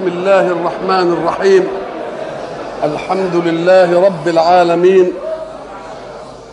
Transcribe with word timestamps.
بسم 0.00 0.08
الله 0.08 0.46
الرحمن 0.46 1.12
الرحيم. 1.12 1.68
الحمد 2.84 3.36
لله 3.36 4.06
رب 4.06 4.28
العالمين. 4.28 5.12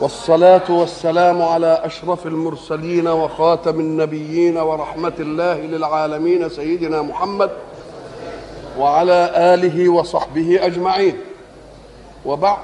والصلاة 0.01 0.68
والسلام 0.70 1.41
على 1.41 1.81
أشرف 1.83 2.25
المرسلين 2.25 3.07
وخاتم 3.07 3.79
النبيين 3.79 4.57
ورحمة 4.57 5.13
الله 5.20 5.57
للعالمين 5.57 6.49
سيدنا 6.49 7.02
محمد 7.02 7.49
وعلى 8.79 9.32
آله 9.36 9.89
وصحبه 9.89 10.59
أجمعين. 10.66 11.18
وبعد 12.25 12.57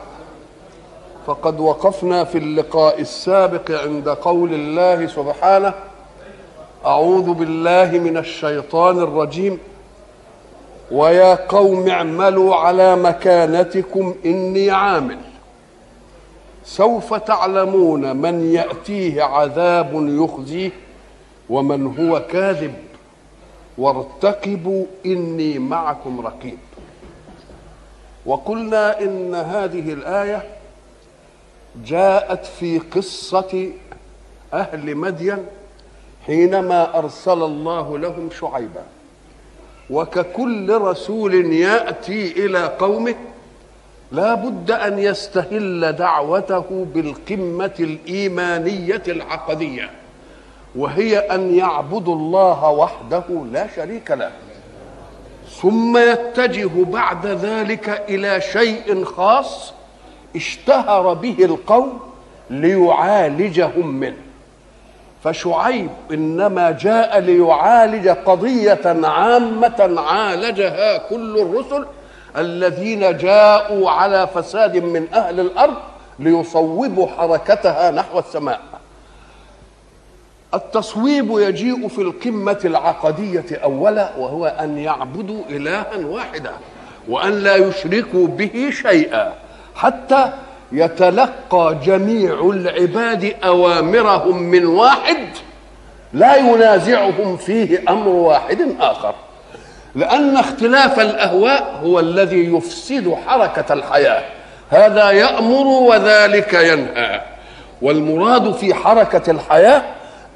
فقد 1.28 1.60
وقفنا 1.60 2.24
في 2.24 2.38
اللقاء 2.38 3.02
السابق 3.02 3.72
عند 3.72 4.10
قول 4.10 4.54
الله 4.54 5.08
سبحانه 5.08 5.74
أعوذ 6.86 7.34
بالله 7.34 7.92
من 7.92 8.18
الشيطان 8.18 9.00
الرجيم. 9.00 9.60
ويا 10.92 11.36
قوم 11.36 11.90
اعملوا 11.90 12.56
على 12.56 12.96
مكانتكم 12.96 14.16
إني 14.26 14.72
عامل. 14.72 15.20
سوف 16.66 17.14
تعلمون 17.14 18.16
من 18.16 18.54
يأتيه 18.54 19.24
عذاب 19.24 19.92
يخزيه 19.94 20.72
ومن 21.50 21.98
هو 22.00 22.22
كاذب. 22.28 22.74
وارتقبوا 23.78 24.86
إني 25.06 25.60
معكم 25.60 26.22
رقيب. 26.22 26.58
وقلنا 28.26 29.02
إن 29.02 29.36
هذه 29.36 29.94
الآية 29.94 30.44
جاءت 31.86 32.46
في 32.46 32.80
قصة 32.80 33.70
أهل 34.54 34.96
مدين 34.96 35.46
حينما 36.26 36.98
أرسل 36.98 37.44
الله 37.44 37.98
لهم 37.98 38.30
شعيبا. 38.40 38.84
وككل 39.90 40.78
رسول 40.78 41.54
يأتي 41.54 42.46
إلى 42.46 42.66
قومه 42.80 43.16
لا 44.12 44.34
بد 44.34 44.72
أن 44.72 45.00
يستهل 45.00 45.94
دعوته 45.94 46.86
بالقمة 46.94 47.72
الإيمانية 47.80 49.04
العقدية 49.08 49.90
وهي 50.76 51.18
أن 51.18 51.56
يعبدوا 51.56 52.16
الله 52.16 52.70
وحده 52.70 53.24
لا 53.52 53.68
شريك 53.76 54.12
له. 54.12 54.32
ثم 55.62 55.98
يتجه 55.98 56.72
بعد 56.84 57.26
ذلك 57.26 58.04
إلى 58.10 58.42
شيء 58.42 59.04
خاص 59.04 59.74
اشتهر 60.36 61.14
به 61.14 61.36
القوم 61.40 62.00
ليعالجهم 62.50 63.88
منه. 63.88 64.23
فشعيب 65.24 65.90
إنما 66.12 66.72
جاء 66.72 67.20
ليعالج 67.20 68.10
قضية 68.10 68.82
عامة 69.04 70.02
عالجها 70.08 70.98
كل 70.98 71.40
الرسل 71.40 71.86
الذين 72.38 73.18
جاءوا 73.18 73.90
على 73.90 74.28
فساد 74.36 74.78
من 74.78 75.08
أهل 75.14 75.40
الأرض 75.40 75.74
ليصوبوا 76.20 77.08
حركتها 77.08 77.92
نحو 77.92 78.20
السماء. 78.20 78.62
التصويب 80.54 81.32
يجيء 81.40 81.88
في 81.88 82.02
القمة 82.02 82.60
العقدية 82.66 83.46
أولا 83.64 84.10
وهو 84.18 84.46
أن 84.46 84.78
يعبدوا 84.78 85.42
إلها 85.50 85.96
واحدا 86.06 86.52
وأن 87.10 87.32
لا 87.40 87.56
يشركوا 87.56 88.28
به 88.28 88.70
شيئا 88.82 89.34
حتى 89.76 90.34
يتلقى 90.72 91.78
جميع 91.86 92.52
العباد 92.54 93.36
أوامرهم 93.44 94.44
من 94.44 94.66
واحد 94.66 95.28
لا 96.14 96.36
ينازعهم 96.36 97.38
فيه 97.38 97.84
أمر 97.90 98.08
واحد 98.08 98.60
آخر. 98.80 99.16
لأن 99.96 100.38
اختلاف 100.38 101.00
الأهواء 101.00 101.80
هو 101.84 102.00
الذي 102.00 102.56
يفسد 102.56 103.16
حركة 103.28 103.74
الحياة. 103.74 104.24
هذا 104.70 105.12
يأمر 105.12 105.68
وذلك 105.68 106.54
ينهى. 106.54 107.22
والمراد 107.82 108.54
في 108.54 108.74
حركة 108.74 109.32
الحياة 109.32 109.82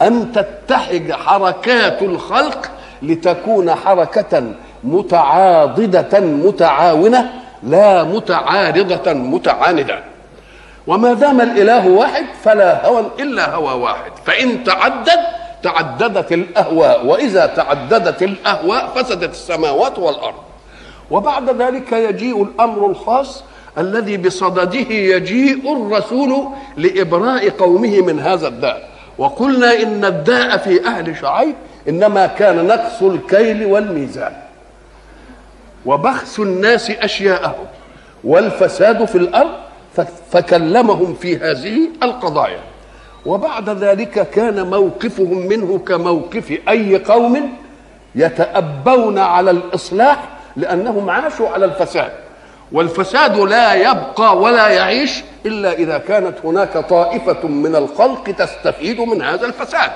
أن 0.02 0.32
تتحد 0.32 1.12
حركات 1.12 2.02
الخلق 2.02 2.72
لتكون 3.02 3.76
حركة 3.76 4.44
متعاضدة 4.84 6.20
متعاونة 6.20 7.30
لا 7.64 8.04
متعارضة 8.04 9.14
متعاندة. 9.14 10.00
وما 10.88 11.14
دام 11.14 11.42
الإله 11.42 11.88
واحد 11.88 12.26
فلا 12.44 12.88
هوى 12.88 13.06
إلا 13.20 13.56
هوى 13.56 13.74
واحد. 13.74 14.12
فإن 14.26 14.64
تعدد 14.64 15.20
تعددت 15.64 16.32
الأهواء 16.32 17.06
وإذا 17.06 17.46
تعددت 17.46 18.24
الأهواء 18.24 18.88
فسدت 18.88 19.32
السماوات 19.32 20.00
والأرض. 20.00 20.36
وبعد 21.12 21.62
ذلك 21.62 21.92
يجيء 21.92 22.44
الأمر 22.44 22.86
الخاص 22.90 23.44
الذي 23.78 24.18
بصدده 24.18 24.94
يجيء 24.94 25.74
الرسول 25.78 26.48
لإبراء 26.78 27.50
قومه 27.50 28.02
من 28.02 28.20
هذا 28.20 28.48
الداء. 28.48 28.90
وقلنا 29.18 29.82
إن 29.82 30.06
الداء 30.06 30.58
في 30.58 30.86
أهل 30.88 31.18
شعيب 31.18 31.56
إنما 31.90 32.28
كان 32.28 32.68
نقص 32.68 33.02
الكيل 33.02 33.66
والميزان. 33.66 34.34
وبخس 35.86 36.40
الناس 36.40 36.90
أشياءهم. 36.90 37.66
والفساد 38.24 39.06
في 39.06 39.18
الأرض 39.18 39.67
فكلمهم 40.32 41.14
في 41.14 41.38
هذه 41.38 41.90
القضايا. 42.04 42.60
وبعد 43.26 43.70
ذلك 43.70 44.30
كان 44.30 44.70
موقفهم 44.70 45.48
منه 45.48 45.80
كموقف 45.88 46.60
أي 46.70 46.98
قوم 46.98 47.54
يتأبون 48.16 49.18
على 49.18 49.52
الإصلاح 49.52 50.30
لأنهم 50.56 51.10
عاشوا 51.10 51.50
على 51.50 51.66
الفساد. 51.66 52.12
والفساد 52.72 53.38
لا 53.38 53.74
يبقى 53.74 54.38
ولا 54.38 54.68
يعيش 54.68 55.24
إلا 55.46 55.74
إذا 55.74 55.98
كانت 55.98 56.36
هناك 56.44 56.78
طائفة 56.78 57.48
من 57.48 57.76
الخلق 57.76 58.24
تستفيد 58.24 59.02
من 59.02 59.22
هذا 59.22 59.46
الفساد. 59.46 59.92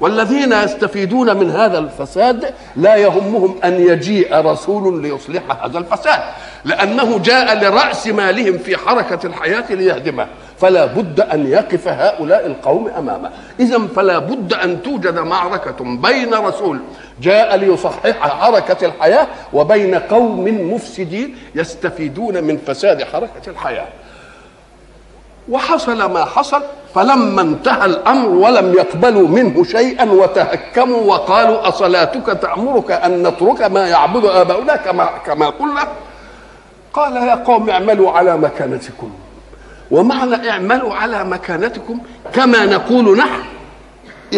والذين 0.00 0.52
يستفيدون 0.52 1.36
من 1.36 1.50
هذا 1.50 1.78
الفساد 1.78 2.54
لا 2.76 2.96
يهمهم 2.96 3.56
أن 3.64 3.80
يجيء 3.80 4.36
رسول 4.36 5.02
ليصلح 5.02 5.64
هذا 5.64 5.78
الفساد 5.78 6.20
لأنه 6.64 7.18
جاء 7.18 7.58
لرأس 7.58 8.06
مالهم 8.06 8.58
في 8.58 8.76
حركة 8.76 9.26
الحياة 9.26 9.64
ليهدمه. 9.70 10.26
فلا 10.58 10.86
بد 10.86 11.20
أن 11.20 11.46
يقف 11.46 11.88
هؤلاء 11.88 12.46
القوم 12.46 12.88
أمامه. 12.88 13.30
اذا 13.60 13.78
فلا 13.96 14.18
بد 14.18 14.54
أن 14.54 14.82
توجد 14.82 15.18
معركة 15.18 15.84
بين 15.84 16.34
رسول 16.34 16.80
جاء 17.22 17.56
ليصحح 17.56 18.28
حركة 18.28 18.86
الحياة 18.86 19.26
وبين 19.52 19.94
قوم 19.94 20.72
مفسدين 20.74 21.36
يستفيدون 21.54 22.44
من 22.44 22.56
فساد 22.56 23.02
حركة 23.02 23.50
الحياة. 23.50 23.88
وحصل 25.48 26.12
ما 26.12 26.24
حصل 26.24 26.62
فلما 26.94 27.42
انتهى 27.42 27.84
الأمر 27.84 28.28
ولم 28.28 28.72
يقبلوا 28.72 29.28
منه 29.28 29.64
شيئا 29.64 30.10
وتهكموا 30.10 31.00
وقالوا 31.00 31.68
أصلاتك 31.68 32.26
تأمرك 32.26 32.90
أن 32.90 33.22
نترك 33.26 33.62
ما 33.62 33.88
يعبد 33.88 34.24
آباؤنا 34.24 34.76
كما 34.76 35.08
كما 35.26 35.48
قلنا؟ 35.48 35.88
قال 36.92 37.16
يا 37.16 37.34
قوم 37.34 37.70
اعملوا 37.70 38.10
على 38.10 38.36
مكانتكم. 38.36 39.10
ومعنى 39.90 40.50
اعملوا 40.50 40.94
على 40.94 41.24
مكانتكم 41.24 41.98
كما 42.32 42.66
نقول 42.66 43.16
نحن 43.18 43.42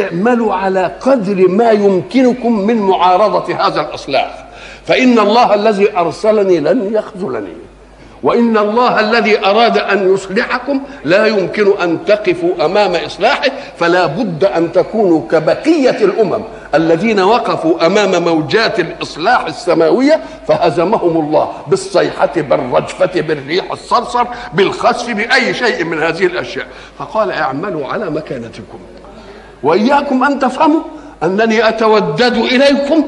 اعملوا 0.00 0.54
على 0.54 0.96
قدر 1.00 1.48
ما 1.48 1.70
يمكنكم 1.70 2.58
من 2.58 2.76
معارضة 2.76 3.54
هذا 3.54 3.80
الاصلاح 3.80 4.44
فإن 4.86 5.18
الله 5.18 5.54
الذي 5.54 5.98
أرسلني 5.98 6.60
لن 6.60 6.94
يخذلني. 6.94 7.56
وإن 8.22 8.58
الله 8.58 9.00
الذي 9.00 9.46
أراد 9.46 9.78
أن 9.78 10.14
يصلحكم 10.14 10.80
لا 11.04 11.26
يمكن 11.26 11.72
أن 11.82 12.04
تقفوا 12.04 12.64
أمام 12.64 12.94
إصلاحه 12.94 13.50
فلا 13.78 14.06
بد 14.06 14.44
أن 14.44 14.72
تكونوا 14.72 15.28
كبقية 15.30 16.04
الأمم 16.04 16.42
الذين 16.74 17.20
وقفوا 17.20 17.86
أمام 17.86 18.22
موجات 18.22 18.80
الإصلاح 18.80 19.46
السماوية 19.46 20.20
فهزمهم 20.48 21.24
الله 21.24 21.52
بالصيحة 21.66 22.32
بالرجفة 22.36 23.20
بالريح 23.20 23.72
الصرصر 23.72 24.24
بالخسف 24.54 25.10
بأي 25.10 25.54
شيء 25.54 25.84
من 25.84 26.02
هذه 26.02 26.26
الأشياء. 26.26 26.66
فقال 26.98 27.30
اعملوا 27.30 27.86
على 27.86 28.10
مكانتكم. 28.10 28.78
وإياكم 29.62 30.24
أن 30.24 30.38
تفهموا 30.38 30.80
أنني 31.22 31.68
أتودد 31.68 32.36
إليكم 32.36 33.04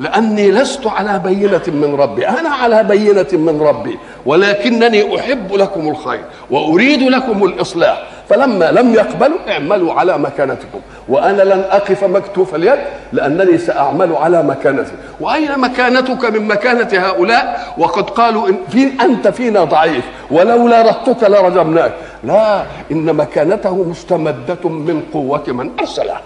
لأني 0.00 0.50
لست 0.50 0.86
على 0.86 1.18
بينة 1.18 1.62
من 1.66 1.94
ربي. 1.94 2.28
أنا 2.28 2.48
على 2.48 2.84
بينة 2.84 3.26
من 3.32 3.60
ربي. 3.60 3.98
ولكنني 4.26 5.18
أحب 5.20 5.54
لكم 5.54 5.88
الخير 5.88 6.24
وأريد 6.50 7.02
لكم 7.02 7.44
الإصلاح. 7.44 8.02
فلما 8.28 8.70
لم 8.70 8.94
يقبلوا 8.94 9.38
اعملوا 9.48 9.92
على 9.92 10.18
مكانتكم. 10.18 10.80
وأنا 11.08 11.42
لن 11.42 11.64
أقف 11.70 12.04
مكتوف 12.04 12.54
اليد 12.54 12.78
لأنني 13.12 13.58
سأعمل 13.58 14.16
على 14.16 14.42
مكانتي. 14.42 14.92
وأين 15.20 15.58
مكانتك 15.58 16.24
من 16.24 16.48
مكانة 16.48 16.88
هؤلاء؟ 16.92 17.74
وقد 17.78 18.10
قالوا 18.10 18.48
إن 18.48 18.56
في 18.68 18.90
أنت 19.00 19.28
فينا 19.28 19.64
ضعيف. 19.64 20.04
ولولا 20.30 20.82
رهتك 20.82 21.30
لرجمناك. 21.30 21.92
لا 22.24 22.62
إن 22.92 23.16
مكانته 23.16 23.84
مستمدة 23.84 24.68
من 24.68 25.02
قوة 25.12 25.44
من 25.46 25.70
أرسله. 25.80 26.16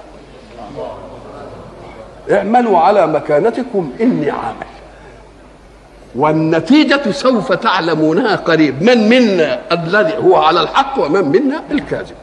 اعملوا 2.30 2.78
على 2.78 3.06
مكانتكم 3.06 3.90
إني 4.00 4.30
عامل. 4.30 4.75
والنتيجة 6.16 7.10
سوف 7.10 7.52
تعلمونها 7.52 8.36
قريب. 8.36 8.82
من 8.82 9.08
منا 9.08 9.60
الذي 9.72 10.16
هو 10.16 10.36
على 10.36 10.60
الحق 10.60 10.98
ومن 10.98 11.24
منا 11.24 11.62
الكاذب. 11.70 12.16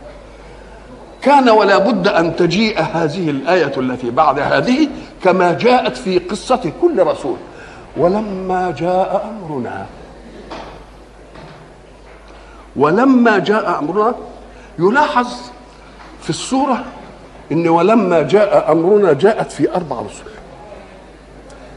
كان 1.21 1.49
ولا 1.49 1.77
بد 1.77 2.07
أن 2.07 2.35
تجيء 2.35 2.79
هذه 2.79 3.29
الآية 3.29 3.73
التي 3.77 4.11
بعد 4.11 4.39
هذه 4.39 4.87
كما 5.23 5.53
جاءت 5.53 5.97
في 5.97 6.19
قصة 6.19 6.71
كل 6.81 7.03
رسول. 7.03 7.37
ولما 7.97 8.73
جاء 8.77 9.31
أمرنا 9.31 9.85
ولما 12.75 13.39
جاء 13.39 13.79
أمرنا 13.79 14.15
يلاحظ 14.79 15.27
في 16.21 16.29
السورة 16.29 16.85
إن 17.51 17.67
ولما 17.67 18.21
جاء 18.21 18.71
أمرنا 18.71 19.13
جاءت 19.13 19.51
في 19.51 19.75
أربع 19.75 19.95
رسل. 19.99 20.32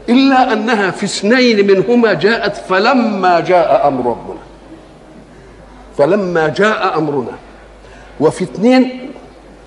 إلا 0.09 0.53
أنها 0.53 0.91
في 0.91 1.03
اثنين 1.03 1.67
منهما 1.67 2.13
جاءت 2.13 2.55
فلما 2.55 3.39
جاء 3.39 3.87
أمر 3.87 4.09
ربنا. 4.09 4.39
فلما 5.97 6.47
جاء 6.47 6.97
أمرنا. 6.97 7.31
وفي 8.19 8.43
اثنين 8.43 9.11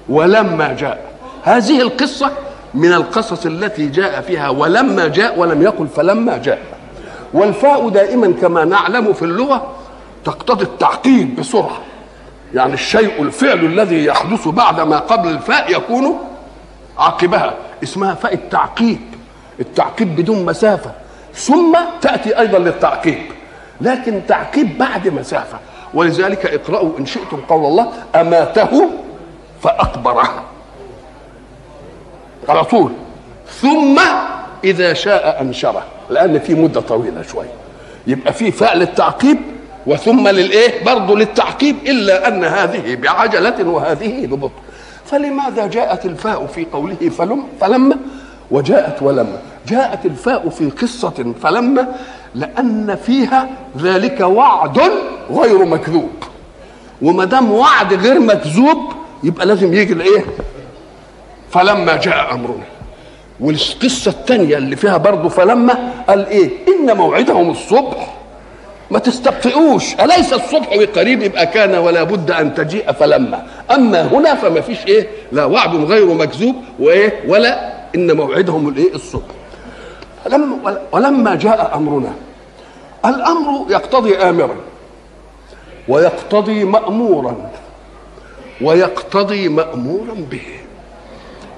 ولما 0.09 0.73
جاء. 0.73 1.05
هذه 1.43 1.81
القصة 1.81 2.31
من 2.75 2.93
القصص 2.93 3.47
التي 3.47 3.87
جاء 3.87 4.21
فيها 4.21 4.49
ولما 4.49 5.09
جاء 5.09 5.39
ولم 5.39 5.63
يقل 5.63 5.89
فلما 5.89 6.37
جاء. 6.37 6.59
والفاء 7.35 7.89
دائما 7.89 8.33
كما 8.41 8.65
نعلم 8.65 9.13
في 9.13 9.23
اللغة 9.23 9.73
تقتضي 10.25 10.65
التعقيب 10.65 11.37
بسرعة. 11.37 11.81
يعني 12.55 12.75
الشيء 12.75 13.23
الفعل 13.23 13.65
الذي 13.65 14.05
يحدث 14.05 14.49
بعد 14.49 14.81
ما 14.81 14.99
قبل 14.99 15.29
الفاء 15.29 15.73
يكون 15.73 16.19
عقبها 16.99 17.55
اسمها 17.83 18.15
فاء 18.15 18.35
التعقيب 18.35 19.01
التعقيب 19.61 20.17
بدون 20.17 20.45
مسافة. 20.45 20.91
ثم 21.35 21.79
تأتي 22.01 22.39
أيضا 22.39 22.59
للتعقيب. 22.59 23.19
لكن 23.81 24.21
تعقيب 24.29 24.79
بعد 24.79 25.09
مسافة. 25.09 25.59
ولذلك 25.95 26.47
اقرأوا 26.47 26.99
إن 26.99 27.07
شئتم 27.07 27.41
قول 27.49 27.65
الله 27.65 27.93
أماته 28.15 28.91
فأقبره. 29.63 30.45
على 32.49 32.65
طول. 32.65 32.93
ثم 33.49 34.01
إذا 34.65 34.93
شاء 34.93 35.43
أنشره. 35.43 35.83
لأن 36.11 36.39
في 36.39 36.55
مدة 36.55 36.81
طويلة 36.81 37.23
شوية 37.23 37.53
يبقى 38.07 38.33
في 38.33 38.51
فعل 38.51 38.83
التعقيب 38.83 39.39
وثم 39.87 40.29
للإيه؟ 40.29 40.85
برضه 40.85 41.17
للتعقيب 41.17 41.77
إلا 41.87 42.29
أن 42.29 42.45
هذه 42.45 42.97
بعجلة 42.97 43.69
وهذه 43.69 44.27
ببطء 44.27 44.61
فلماذا 45.05 45.67
جاءت 45.67 46.07
الفاء 46.07 46.47
في 46.47 46.67
قوله 46.73 47.11
فلم 47.19 47.45
فلما 47.61 47.97
وجاءت 48.51 49.03
ولما 49.03 49.39
جاءت 49.69 50.07
الفاء 50.07 50.49
في 50.49 50.71
قصة 50.71 51.35
فلما 51.43 51.89
لأن 52.35 52.97
فيها 53.07 53.49
ذلك 53.79 54.21
وعد 54.21 54.81
غير 55.31 55.65
مكذوب. 55.65 56.11
وما 57.03 57.25
دام 57.25 57.53
وعد 57.53 57.95
غير 57.95 58.21
مكذوب 58.21 58.79
يبقى 59.25 59.47
لازم 59.47 59.75
يجي 59.75 59.93
الإيه؟ 59.93 60.25
فلما 61.51 61.97
جاء 61.97 62.35
امرنا 62.35 62.65
والقصة 63.41 64.11
الثانية 64.11 64.57
اللي 64.57 64.77
فيها 64.77 64.97
برضه 64.97 65.29
فلما 65.29 65.93
قال 66.09 66.27
إيه؟ 66.27 66.51
إن 66.69 66.97
موعدهم 66.97 67.51
الصبح. 67.51 68.15
ما 68.91 68.99
تستبطئوش. 68.99 69.95
أليس 69.95 70.33
الصبح 70.33 70.77
بقريب؟ 70.77 71.23
يبقى 71.23 71.47
كان 71.47 71.75
ولا 71.75 72.03
بد 72.03 72.31
أن 72.31 72.55
تجيء 72.55 72.93
فلما 72.93 73.43
أما 73.75 74.03
هنا 74.03 74.35
فما 74.35 74.61
فيش 74.61 74.87
إيه؟ 74.87 75.09
لا 75.33 75.45
وعد 75.45 75.75
غير 75.77 76.07
مكذوب 76.15 76.55
وإيه؟ 76.79 77.13
ولا 77.29 77.80
إن 77.95 78.17
موعدهم 78.17 78.69
الإيه؟ 78.69 78.95
الصبح. 78.95 79.23
ولما, 80.27 80.81
ولما 80.93 81.35
جاء 81.35 81.77
أمرنا 81.77 82.13
الأمر 83.05 83.71
يقتضي 83.71 84.17
آمرا 84.17 84.57
ويقتضي 85.89 86.65
مأمورا 86.65 87.51
ويقتضي 88.61 89.49
مأمورا 89.49 90.15
به. 90.31 90.47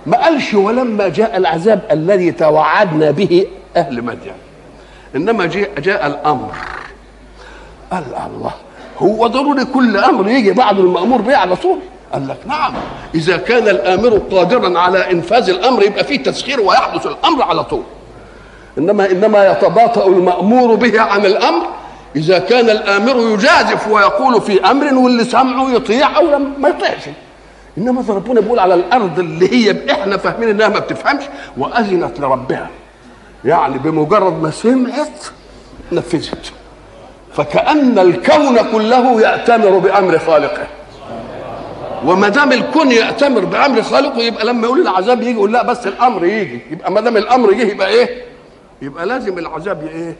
ما 0.06 0.24
قالش 0.24 0.54
ولما 0.54 1.08
جاء 1.08 1.36
العذاب 1.36 1.80
الذي 1.90 2.32
توعدنا 2.32 3.10
به 3.10 3.46
أهل 3.76 4.02
مدين. 4.04 4.32
إنما 5.16 5.46
جاء, 5.46 5.80
جاء 5.80 6.06
الأمر. 6.06 6.54
قال 7.92 8.04
الله 8.14 8.52
هو 8.98 9.26
ضروري 9.26 9.64
كل 9.64 9.96
أمر 9.96 10.28
يجي 10.28 10.52
بعد 10.52 10.78
المأمور 10.78 11.20
به 11.20 11.36
على 11.36 11.56
طول. 11.56 11.78
قال 12.12 12.28
لك 12.28 12.36
نعم. 12.46 12.74
إذا 13.14 13.36
كان 13.36 13.68
الآمر 13.68 14.22
قادرا 14.30 14.78
على 14.78 15.10
إنفاذ 15.10 15.50
الأمر 15.50 15.82
يبقى 15.82 16.04
فيه 16.04 16.22
تسخير 16.22 16.60
ويحدث 16.60 17.06
الأمر 17.06 17.42
على 17.42 17.64
طول. 17.64 17.82
إنما 18.78 19.10
إنما 19.10 19.52
يتباطأ 19.52 20.06
المأمور 20.06 20.74
به 20.74 21.00
عن 21.00 21.26
الأمر. 21.26 21.66
إذا 22.16 22.38
كان 22.38 22.70
الآمر 22.70 23.32
يجازف 23.32 23.88
ويقول 23.88 24.42
في 24.42 24.64
أمر 24.70 24.94
واللي 24.94 25.24
سمعه 25.24 25.70
يطيع 25.70 26.18
أو 26.18 26.38
ما 26.38 26.68
يطيعش. 26.68 27.02
إنما 27.78 28.04
ربنا 28.08 28.40
بيقول 28.40 28.58
على 28.58 28.74
الأرض 28.74 29.18
اللي 29.18 29.52
هي 29.52 29.92
إحنا 29.92 30.16
فاهمين 30.16 30.48
إنها 30.48 30.68
ما 30.68 30.78
بتفهمش 30.78 31.22
وأذنت 31.56 32.20
لربها. 32.20 32.68
يعني 33.44 33.78
بمجرد 33.78 34.42
ما 34.42 34.50
سمعت 34.50 35.26
نفذت. 35.92 36.52
فكأن 37.36 37.98
الكون 37.98 38.58
كله 38.72 39.20
يأتمر 39.20 39.78
بأمر 39.78 40.18
خالقه. 40.18 40.66
وما 42.04 42.28
دام 42.28 42.52
الكون 42.52 42.92
يأتمر 42.92 43.44
بأمر 43.44 43.82
خالقه 43.82 44.22
يبقى 44.22 44.44
لما 44.44 44.66
يقول 44.66 44.80
العذاب 44.80 45.22
يجي 45.22 45.30
يقول 45.32 45.52
لا 45.52 45.62
بس 45.62 45.86
الأمر 45.86 46.24
يجي 46.24 46.60
يبقى 46.70 46.92
ما 46.92 47.00
دام 47.00 47.16
الأمر 47.16 47.52
يجي 47.52 47.70
يبقى 47.70 47.88
إيه؟ 47.88 48.22
يبقى 48.82 49.06
لازم 49.06 49.38
العذاب 49.38 49.86
إيه؟ 49.86 50.16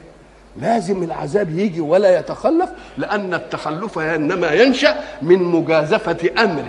لازم 0.61 1.03
العذاب 1.03 1.59
يجي 1.59 1.81
ولا 1.81 2.19
يتخلف 2.19 2.69
لأن 2.99 3.35
التخلف 3.35 3.99
إنما 3.99 4.53
ينشأ 4.53 4.97
من 5.23 5.39
مجازفة 5.43 6.31
أمر 6.45 6.65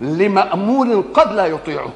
لمأمور 0.00 1.04
قد 1.14 1.32
لا 1.32 1.46
يطيعه 1.46 1.92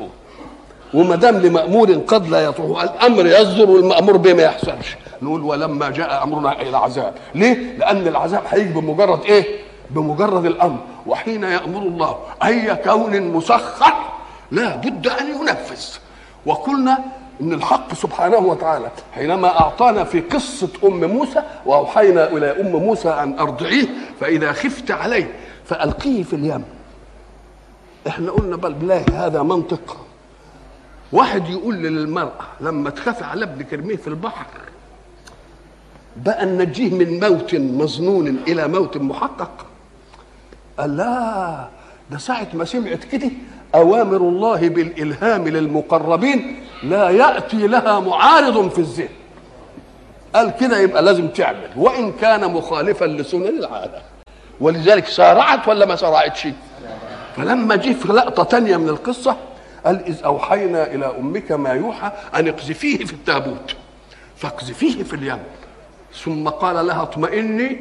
وما 0.95 1.17
دام 1.17 1.37
لمأمور 1.37 1.93
قد 1.93 2.29
لا 2.29 2.41
يطيعه 2.41 2.83
الأمر 2.83 3.27
يصدر 3.27 3.71
والمأمور 3.71 4.17
به 4.17 4.33
ما 4.35 4.43
يحصلش 4.43 4.97
نقول 5.23 5.43
ولما 5.43 5.91
جاء 5.91 6.23
أمرنا 6.23 6.61
إلى 6.61 6.69
العذاب 6.71 7.15
ليه؟ 7.35 7.77
لأن 7.79 8.07
العذاب 8.09 8.43
هيجي 8.49 8.73
بمجرد 8.73 9.25
إيه؟ 9.25 9.45
بمجرد 9.91 10.45
الأمر 10.47 10.79
وحين 11.07 11.43
يأمر 11.43 11.83
الله 11.83 12.19
أي 12.45 12.75
كون 12.77 13.21
مسخر 13.21 13.95
لا 14.51 14.77
بد 14.77 15.07
أن 15.07 15.27
ينفذ. 15.41 15.99
وقلنا 16.47 16.99
إن 17.41 17.53
الحق 17.53 17.95
سبحانه 17.95 18.37
وتعالى 18.37 18.91
حينما 19.13 19.61
أعطانا 19.61 20.05
في 20.05 20.21
قصة 20.21 20.69
أم 20.85 21.05
موسى 21.05 21.43
وأوحينا 21.67 22.29
إلى 22.29 22.61
أم 22.61 22.77
موسى 22.77 23.09
أن 23.09 23.39
أرضعيه 23.39 23.87
فإذا 24.21 24.53
خفت 24.53 24.91
عليه 24.91 25.35
فألقيه 25.65 26.23
في 26.23 26.37
اليم. 26.37 26.65
إحنا 28.07 28.31
قلنا 28.31 28.57
بل 28.57 28.73
بالله 28.73 29.05
هذا 29.13 29.43
منطق. 29.43 29.97
واحد 31.13 31.49
يقول 31.49 31.75
للمرأة 31.75 32.47
لما 32.61 32.91
تخاف 32.91 33.23
على 33.23 33.45
ابنك 33.45 33.75
ارميه 33.75 33.97
في 33.97 34.09
البحر 34.09 34.47
بقى 36.17 36.47
ننجيه 36.47 36.91
من 36.95 37.21
موت 37.21 37.55
مظنون 37.55 38.29
إلى 38.49 38.69
موت 38.69 38.97
محقق. 38.97 39.67
قال 40.79 40.97
لا 40.97 41.69
ده 42.11 42.19
ساعة 42.19 42.47
ما 42.55 42.65
سمعت 42.65 43.05
كده 43.05 43.31
أوامر 43.75 44.17
الله 44.17 44.69
بالإلهام 44.69 45.49
للمقربين 45.49 46.61
لا 46.83 47.11
يأتي 47.11 47.67
لها 47.67 48.01
معارض 48.01 48.69
في 48.71 48.79
الذهن. 48.79 49.09
قال 50.35 50.53
كده 50.61 50.79
يبقى 50.79 51.03
لازم 51.03 51.29
تعمل 51.29 51.71
وإن 51.77 52.13
كان 52.13 52.53
مخالفا 52.53 53.05
لسنن 53.05 53.59
العادة 53.59 54.03
ولذلك 54.61 55.07
سارعت 55.07 55.69
ولا 55.69 55.87
ما 55.87 55.97
سارعتش؟ 55.97 56.49
فلما 57.37 57.77
جه 57.77 57.93
في 57.93 58.09
لقطة 58.09 58.43
تانية 58.43 58.77
من 58.77 58.89
القصة 58.89 59.37
قال 59.87 60.05
إذ 60.07 60.23
أوحينا 60.25 60.87
إلى 60.95 61.07
أمك 61.21 61.53
ما 61.53 61.71
يوحى 61.71 62.13
أن 62.35 62.49
اقذفيه 62.49 63.05
في 63.05 63.13
التابوت. 63.13 63.77
فاقذفيه 64.37 65.03
في 65.03 65.15
اليم 65.17 65.39
ثم 66.25 66.49
قال 66.49 66.87
لها 66.87 67.03
اطمئني 67.03 67.81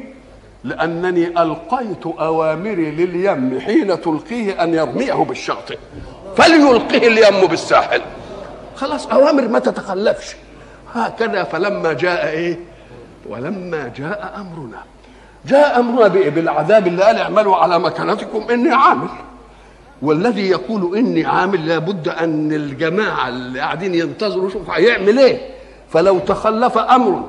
لأنني 0.64 1.42
ألقيت 1.42 2.06
أوامري 2.06 2.90
لليم 2.90 3.60
حين 3.60 4.00
تلقيه 4.00 4.62
أن 4.62 4.74
يرميه 4.74 5.12
بالشاطئ. 5.12 5.78
فليلقه 6.36 6.96
اليم 6.96 7.46
بالساحل. 7.46 8.00
خلاص 8.76 9.06
أوامر 9.06 9.48
ما 9.48 9.58
تتخلفش. 9.58 10.36
هكذا 10.94 11.42
فلما 11.44 11.92
جاء 11.92 12.28
إيه؟ 12.28 12.58
ولما 13.28 13.92
جاء 13.96 14.34
أمرنا. 14.36 14.82
جاء 15.46 15.80
أمرنا 15.80 16.08
بإيه؟ 16.08 16.30
بالعذاب 16.30 16.86
اللي 16.86 17.02
قال 17.02 17.16
اعملوا 17.16 17.56
على 17.56 17.78
مكانتكم 17.78 18.50
إني 18.50 18.74
عامل. 18.74 19.08
والذي 20.02 20.48
يقول 20.48 20.96
إني 20.96 21.24
عامل 21.26 21.68
لابد 21.68 22.08
أن 22.08 22.52
الجماعة 22.52 23.28
اللي 23.28 23.60
قاعدين 23.60 23.94
ينتظروا 23.94 24.50
شوف 24.50 24.70
هيعمل 24.70 25.18
إيه؟ 25.18 25.40
فلو 25.90 26.18
تخلف 26.18 26.78
أمر 26.78 27.22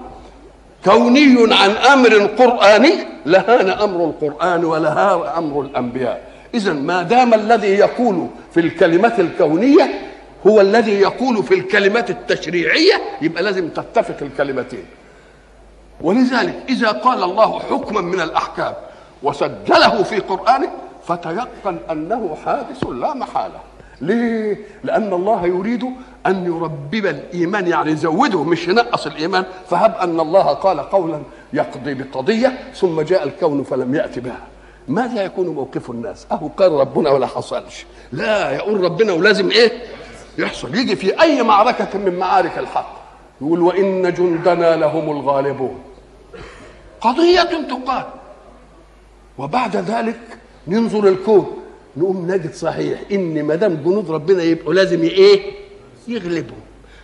كوني 0.86 1.54
عن 1.54 1.70
أمر 1.70 2.26
قرآني 2.26 2.94
لهان 3.26 3.70
أمر 3.70 4.06
القرآن 4.06 4.66
ولهان 4.66 5.28
أمر 5.38 5.62
الأنبياء. 5.62 6.22
اذا 6.54 6.74
ما 6.74 7.04
دام 7.04 7.34
الذي 7.34 7.68
يقول 7.68 8.28
في 8.54 8.60
الكلمات 8.60 9.20
الكونية 9.20 9.92
هو 10.48 10.62
الذي 10.62 10.92
يقول 10.92 11.44
في 11.44 11.54
الكلمات 11.54 12.10
التشريعية 12.10 13.02
يبقى 13.22 13.44
لازم 13.44 13.70
تتفق 13.70 14.16
الكلمتين. 14.22 14.86
ولذلك 16.02 16.56
إذا 16.70 16.92
قال 16.92 17.24
الله 17.24 17.60
حكما 17.60 18.02
من 18.02 18.22
الأحكام 18.22 18.74
وسجله 19.24 20.04
في 20.04 20.20
قرآنه 20.20 20.72
فتيقن 21.08 21.78
أنه 21.92 22.38
حادث 22.46 22.84
لا 22.84 23.14
محالة. 23.14 23.60
ليه؟ 24.04 24.58
لأن 24.84 25.14
الله 25.14 25.46
يريد 25.46 25.86
أن 26.26 26.46
يربب 26.46 27.06
الإيمان 27.06 27.68
يعني 27.68 27.92
يزوده 27.92 28.44
مش 28.44 28.68
ينقص 28.68 29.06
الإيمان. 29.06 29.46
فهب 29.70 29.96
أن 29.96 30.20
الله 30.20 30.44
قال 30.44 30.80
قولا 30.80 31.22
يقضي 31.54 31.94
بقضية 31.94 32.60
ثم 32.76 33.02
جاء 33.02 33.24
الكون 33.24 33.64
فلم 33.64 33.96
يأتي 33.96 34.20
بها. 34.20 34.48
ماذا 34.88 35.24
يكون 35.24 35.48
موقف 35.48 35.90
الناس؟ 35.90 36.28
أهو 36.32 36.48
قال 36.48 36.72
ربنا 36.72 37.10
ولا 37.10 37.28
حصلش. 37.28 37.86
لا 38.12 38.52
يقول 38.52 38.82
ربنا 38.84 39.14
ولازم 39.14 39.52
إيه؟ 39.52 39.72
يحصل. 40.38 40.76
يجي 40.76 40.96
في 40.96 41.22
أي 41.22 41.44
معركة 41.44 41.98
من 41.98 42.20
معارك 42.20 42.58
الحق 42.58 43.04
يقول 43.42 43.62
وإن 43.62 44.14
جندنا 44.14 44.76
لهم 44.76 45.18
الغالبون. 45.18 45.80
قضية 47.02 47.68
تقال. 47.70 48.06
وبعد 49.38 49.76
ذلك 49.76 50.20
ننظر 50.68 51.08
الكون. 51.08 51.63
نقوم 51.98 52.32
نجد 52.32 52.54
صحيح 52.54 53.00
إن 53.12 53.44
ما 53.44 53.56
دام 53.56 53.76
جنود 53.76 54.12
ربنا 54.12 54.44
يبقوا 54.44 54.74
لازم 54.74 55.02
إيه؟ 55.02 55.52
يغلبوا. 56.08 56.58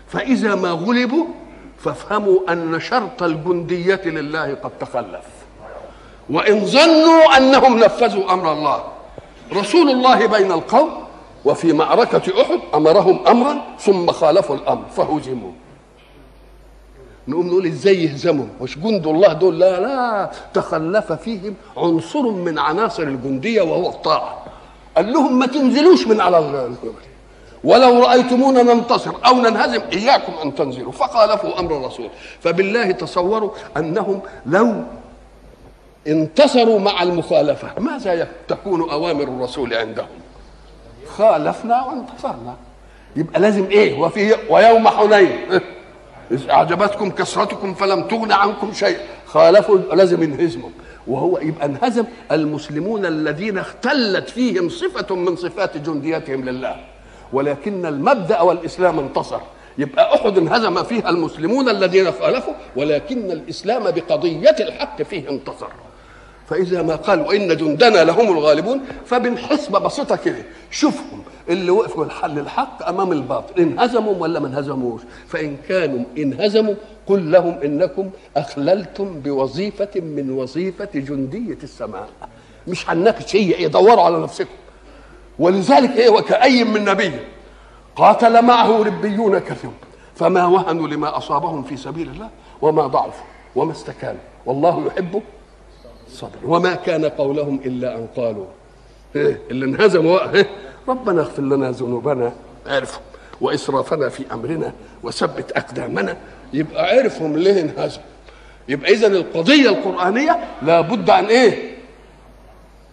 فإذا 0.07 0.55
ما 0.55 0.71
غلبوا 0.71 1.25
فافهموا 1.77 2.51
أن 2.51 2.79
شرط 2.79 3.23
الجندية 3.23 4.01
لله 4.05 4.53
قد 4.53 4.71
تخلف. 4.79 5.25
وإن 6.29 6.65
ظنوا 6.65 7.37
أنهم 7.37 7.79
نفذوا 7.79 8.33
أمر 8.33 8.53
الله. 8.53 8.83
رسول 9.53 9.89
الله 9.89 10.25
بين 10.25 10.51
القوم 10.51 10.89
وفي 11.45 11.73
معركة 11.73 12.41
أحد 12.41 12.59
أمرهم 12.75 13.27
أمرا 13.27 13.61
ثم 13.79 14.11
خالفوا 14.11 14.55
الأمر 14.55 14.85
فهزموا. 14.95 15.51
نقوم 17.27 17.47
نقول 17.47 17.65
إزاي 17.65 18.03
يهزموا؟ 18.03 18.45
مش 18.61 18.77
جند 18.77 19.07
الله 19.07 19.33
دول؟ 19.33 19.59
لا 19.59 19.79
لا. 19.79 20.31
تخلف 20.53 21.11
فيهم 21.11 21.55
عنصر 21.77 22.21
من 22.21 22.59
عناصر 22.59 23.03
الجندية 23.03 23.61
وهو 23.61 23.89
الطاعة. 23.89 24.45
قال 24.99 25.13
لهم 25.13 25.39
ما 25.39 25.45
تنزلوش 25.45 26.07
من 26.07 26.21
على 26.21 26.39
الجبل 26.39 27.01
ولو 27.63 28.03
رأيتمونا 28.03 28.63
ننتصر 28.63 29.11
أو 29.25 29.35
ننهزم 29.35 29.81
إياكم 29.93 30.33
أن 30.43 30.55
تنزلوا. 30.55 30.91
فخالفوا 30.91 31.59
أمر 31.59 31.77
الرسول 31.77 32.09
فبالله 32.41 32.91
تصوروا 32.91 33.51
أنهم 33.77 34.21
لو 34.45 34.83
انتصروا 36.07 36.79
مع 36.79 37.03
المخالفة 37.03 37.67
ماذا 37.77 38.27
تكون 38.47 38.89
أوامر 38.89 39.23
الرسول 39.23 39.73
عندهم؟ 39.73 40.07
خالفنا 41.17 41.85
وانتصرنا. 41.85 42.55
يبقى 43.15 43.39
لازم 43.39 43.65
إيه؟ 43.65 43.99
وفي 43.99 44.35
ويوم 44.49 44.87
حنين. 44.87 45.61
إذ 46.31 46.49
أعجبتكم 46.49 47.09
كثرتكم 47.09 47.73
فلم 47.73 48.03
تغن 48.03 48.31
عنكم 48.31 48.73
شيء. 48.73 48.97
خالفوا 49.25 49.77
لازم 49.77 50.23
ينهزموا. 50.23 50.69
وهو 51.09 51.37
يبقى 51.37 51.65
انهزم 51.65 52.03
المسلمون 52.31 53.05
الذين 53.05 53.57
اختلت 53.57 54.29
فيهم 54.29 54.69
صفة 54.69 55.15
من 55.15 55.35
صفات 55.35 55.77
جنديتهم 55.77 56.49
لله. 56.49 56.75
ولكن 57.33 57.85
المبدأ 57.85 58.41
والإسلام 58.41 58.99
انتصر. 58.99 59.39
يبقى 59.77 60.15
أحد 60.15 60.37
انهزم 60.37 60.83
فيها 60.83 61.09
المسلمون 61.09 61.69
الذين 61.69 62.11
خالفوا 62.11 62.53
ولكن 62.75 63.31
الإسلام 63.31 63.83
بقضية 63.83 64.55
الحق 64.59 65.01
فيه 65.01 65.29
انتصر. 65.29 65.69
فإذا 66.49 66.81
ما 66.81 66.95
قال 66.95 67.21
وإن 67.21 67.57
جندنا 67.57 68.03
لهم 68.03 68.37
الغالبون 68.37 68.81
فبنحسبة 69.05 69.79
بسيطة 69.79 70.15
كده. 70.15 70.43
شوفهم 70.71 71.23
اللي 71.49 71.71
وقفوا 71.71 72.05
الحل 72.05 72.39
الحق 72.39 72.87
أمام 72.87 73.11
الباطل. 73.11 73.61
انهزموا 73.61 74.15
ولا 74.15 74.39
ما 74.39 74.47
انهزموش؟ 74.47 75.01
فإن 75.27 75.57
كانوا 75.69 76.03
انهزموا 76.17 76.75
قل 77.09 77.31
لهم 77.31 77.59
إنكم 77.63 78.09
أخللتم 78.37 79.19
بوظيفة 79.19 79.89
من 79.95 80.31
وظيفة 80.31 80.89
جندية 80.93 81.57
السماء. 81.63 82.09
مش 82.67 82.89
هنناقش 82.89 83.35
هي 83.35 83.53
إيه 83.53 83.67
دوروا 83.67 84.03
على 84.03 84.19
نفسكم. 84.19 84.55
ولذلك 85.39 85.97
إيه 85.97 86.09
وكأي 86.09 86.63
من 86.63 86.85
نبي 86.85 87.11
قاتل 87.95 88.41
معه 88.41 88.83
ربيون 88.83 89.39
كثير. 89.39 89.71
فما 90.15 90.45
وهنوا 90.45 90.87
لما 90.87 91.17
أصابهم 91.17 91.63
في 91.63 91.77
سبيل 91.77 92.09
الله 92.09 92.29
وما 92.61 92.87
ضعفوا 92.87 93.25
وما 93.55 93.71
استكانوا. 93.71 94.21
والله 94.45 94.87
يحب 94.87 95.21
الصبر. 96.07 96.37
وما 96.43 96.75
كان 96.75 97.05
قولهم 97.05 97.59
إلا 97.65 97.95
أن 97.95 98.07
قالوا. 98.15 98.45
إيه 99.15 99.41
اللي 99.51 99.65
انهزموا 99.65 100.33
إيه 100.33 100.49
ربنا 100.87 101.21
اغفر 101.21 101.43
لنا 101.43 101.71
ذنوبنا. 101.71 102.33
عرفوا 102.67 103.01
وإسرافنا 103.41 104.09
في 104.09 104.33
أمرنا 104.33 104.73
وثبت 105.03 105.51
أقدامنا 105.51 106.17
يبقى 106.53 106.83
عرفهم 106.97 107.37
ليه 107.37 107.61
انهزم 107.61 108.01
يبقى 108.69 108.91
اذا 108.91 109.07
القضية 109.07 109.69
القرآنية 109.69 110.39
لابد 110.61 111.09
أن 111.09 111.25
إيه؟ 111.25 111.75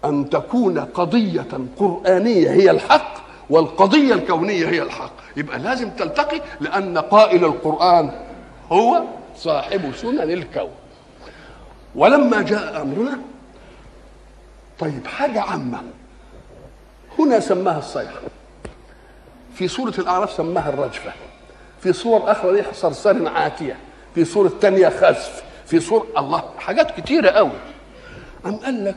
أن 0.04 0.30
تكون 0.30 0.78
قضية 0.78 1.46
قرآنية 1.78 2.50
هي 2.50 2.70
الحق 2.70 3.14
والقضية 3.50 4.14
الكونية 4.14 4.68
هي 4.68 4.82
الحق. 4.82 5.12
يبقى 5.36 5.58
لازم 5.58 5.90
تلتقي 5.90 6.40
لأن 6.60 6.98
قائل 6.98 7.44
القرآن 7.44 8.10
هو 8.72 9.02
صاحب 9.36 9.92
سنن 9.96 10.20
الكون. 10.30 10.70
ولما 11.94 12.42
جاء 12.42 12.82
امرنا 12.82 13.18
طيب 14.78 15.06
حاجة 15.06 15.40
عامة. 15.40 15.78
هنا 17.18 17.40
سماها 17.40 17.78
الصيحة. 17.78 18.20
في 19.54 19.68
سورة 19.68 19.94
الأعراف 19.98 20.32
سماها 20.32 20.68
الرجفة. 20.68 21.12
في 21.80 21.92
صور 21.92 22.30
أخرى 22.30 22.56
دي 22.56 22.62
صرصار 22.72 23.28
عاتية 23.28 23.76
في 24.14 24.24
سورة 24.24 24.52
تانية 24.60 24.88
خسف 24.88 25.42
في 25.66 25.80
سورة 25.80 26.06
الله 26.18 26.42
حاجات 26.58 27.00
كتيرة 27.00 27.30
قوي. 27.30 27.50
أم 28.46 28.56
قال 28.56 28.84
لك 28.84 28.96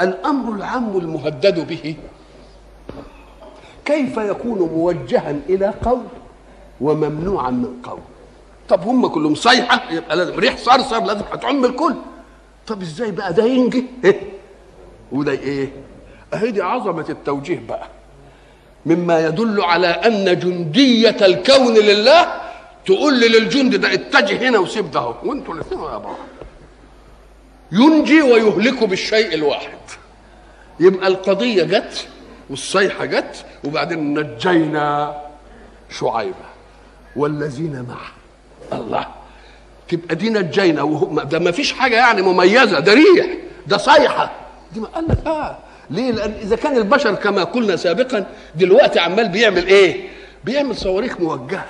الأمر 0.00 0.54
العام 0.54 0.96
المهدد 0.96 1.66
به 1.68 1.96
كيف 3.84 4.16
يكون 4.16 4.58
موجها 4.58 5.30
إلى 5.48 5.74
قوم 5.84 6.08
وممنوعا 6.80 7.50
من 7.50 7.80
قوم؟ 7.82 8.00
طب 8.68 8.82
هم 8.82 9.06
كلهم 9.06 9.34
صيحة 9.34 9.92
يبقى 9.92 10.16
لازم 10.16 10.34
ريح 10.38 10.56
صرصر 10.56 11.04
لازم 11.04 11.24
هتعم 11.32 11.64
الكل. 11.64 11.94
طب 12.66 12.82
إزاي 12.82 13.10
بقى؟ 13.10 13.32
ده 13.32 13.44
ينجي. 13.44 13.84
وده 15.12 15.32
إيه؟ 15.32 15.72
أهي 16.34 16.50
دي 16.50 16.62
عظمة 16.62 17.06
التوجيه 17.08 17.62
بقى. 17.68 17.88
مما 18.86 19.26
يدل 19.26 19.60
على 19.62 19.86
أن 19.86 20.38
جندية 20.38 21.16
الكون 21.22 21.74
لله 21.74 22.32
تقول 22.86 23.20
للجند 23.20 23.74
ده 23.76 23.94
اتجه 23.94 24.48
هنا 24.48 24.58
وسيب 24.58 24.90
ده 24.90 25.00
وانتوا 25.24 25.54
الاثنين 25.54 25.80
يا 25.80 25.98
بعض 25.98 26.16
ينجي 27.72 28.22
ويهلك 28.22 28.84
بالشيء 28.84 29.34
الواحد. 29.34 29.78
يبقى 30.80 31.08
القضية 31.08 31.62
جت 31.64 32.06
والصيحة 32.50 33.04
جت 33.04 33.44
وبعدين 33.64 34.18
نجينا 34.18 35.16
شعيبة 36.00 36.34
والذين 37.16 37.86
معه. 37.88 38.10
الله. 38.80 39.06
تبقى 39.88 40.14
دي 40.14 40.30
نجينا 40.30 40.82
ده 41.24 41.38
ما 41.38 41.50
فيش 41.50 41.72
حاجة 41.72 41.96
يعني 41.96 42.22
مميزة 42.22 42.80
ده 42.80 42.94
ريح 42.94 43.26
ده 43.66 43.76
صيحة. 43.76 44.30
دي 44.72 44.80
ما 44.80 44.86
قال 44.88 45.04
لك 45.08 45.26
آه. 45.26 45.58
ليه؟ 45.90 46.12
لأن 46.12 46.32
إذا 46.42 46.56
كان 46.56 46.76
البشر 46.76 47.14
كما 47.14 47.44
قلنا 47.44 47.76
سابقا 47.76 48.26
دلوقتي 48.54 49.00
عمال 49.00 49.28
بيعمل 49.28 49.66
إيه؟ 49.66 50.08
بيعمل 50.44 50.76
صواريخ 50.76 51.20
موجهة. 51.20 51.66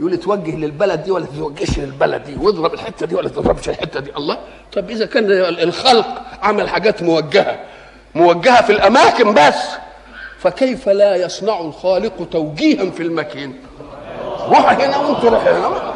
يقول 0.00 0.16
توجه 0.16 0.56
للبلد 0.56 1.02
دي 1.02 1.10
ولا 1.10 1.26
توجهش 1.26 1.78
للبلد 1.78 2.24
دي؟ 2.24 2.36
واضرب 2.40 2.74
الحتة 2.74 3.06
دي 3.06 3.14
ولا 3.14 3.28
تضربش 3.28 3.68
الحتة 3.68 4.00
دي. 4.00 4.10
الله. 4.16 4.38
طب 4.72 4.90
إذا 4.90 5.06
كان 5.06 5.24
الخلق 5.62 6.22
عمل 6.42 6.68
حاجات 6.68 7.02
موجهة. 7.02 7.60
موجهة 8.14 8.62
في 8.62 8.72
الأماكن 8.72 9.34
بس. 9.34 9.54
فكيف 10.38 10.88
لا 10.88 11.16
يصنع 11.16 11.60
الخالق 11.60 12.28
توجيها 12.30 12.90
في 12.90 13.02
المكين 13.02 13.60
روح 14.48 14.70
هنا 14.72 14.96
وانت 14.96 15.24
روح 15.24 15.46
هنا. 15.46 15.94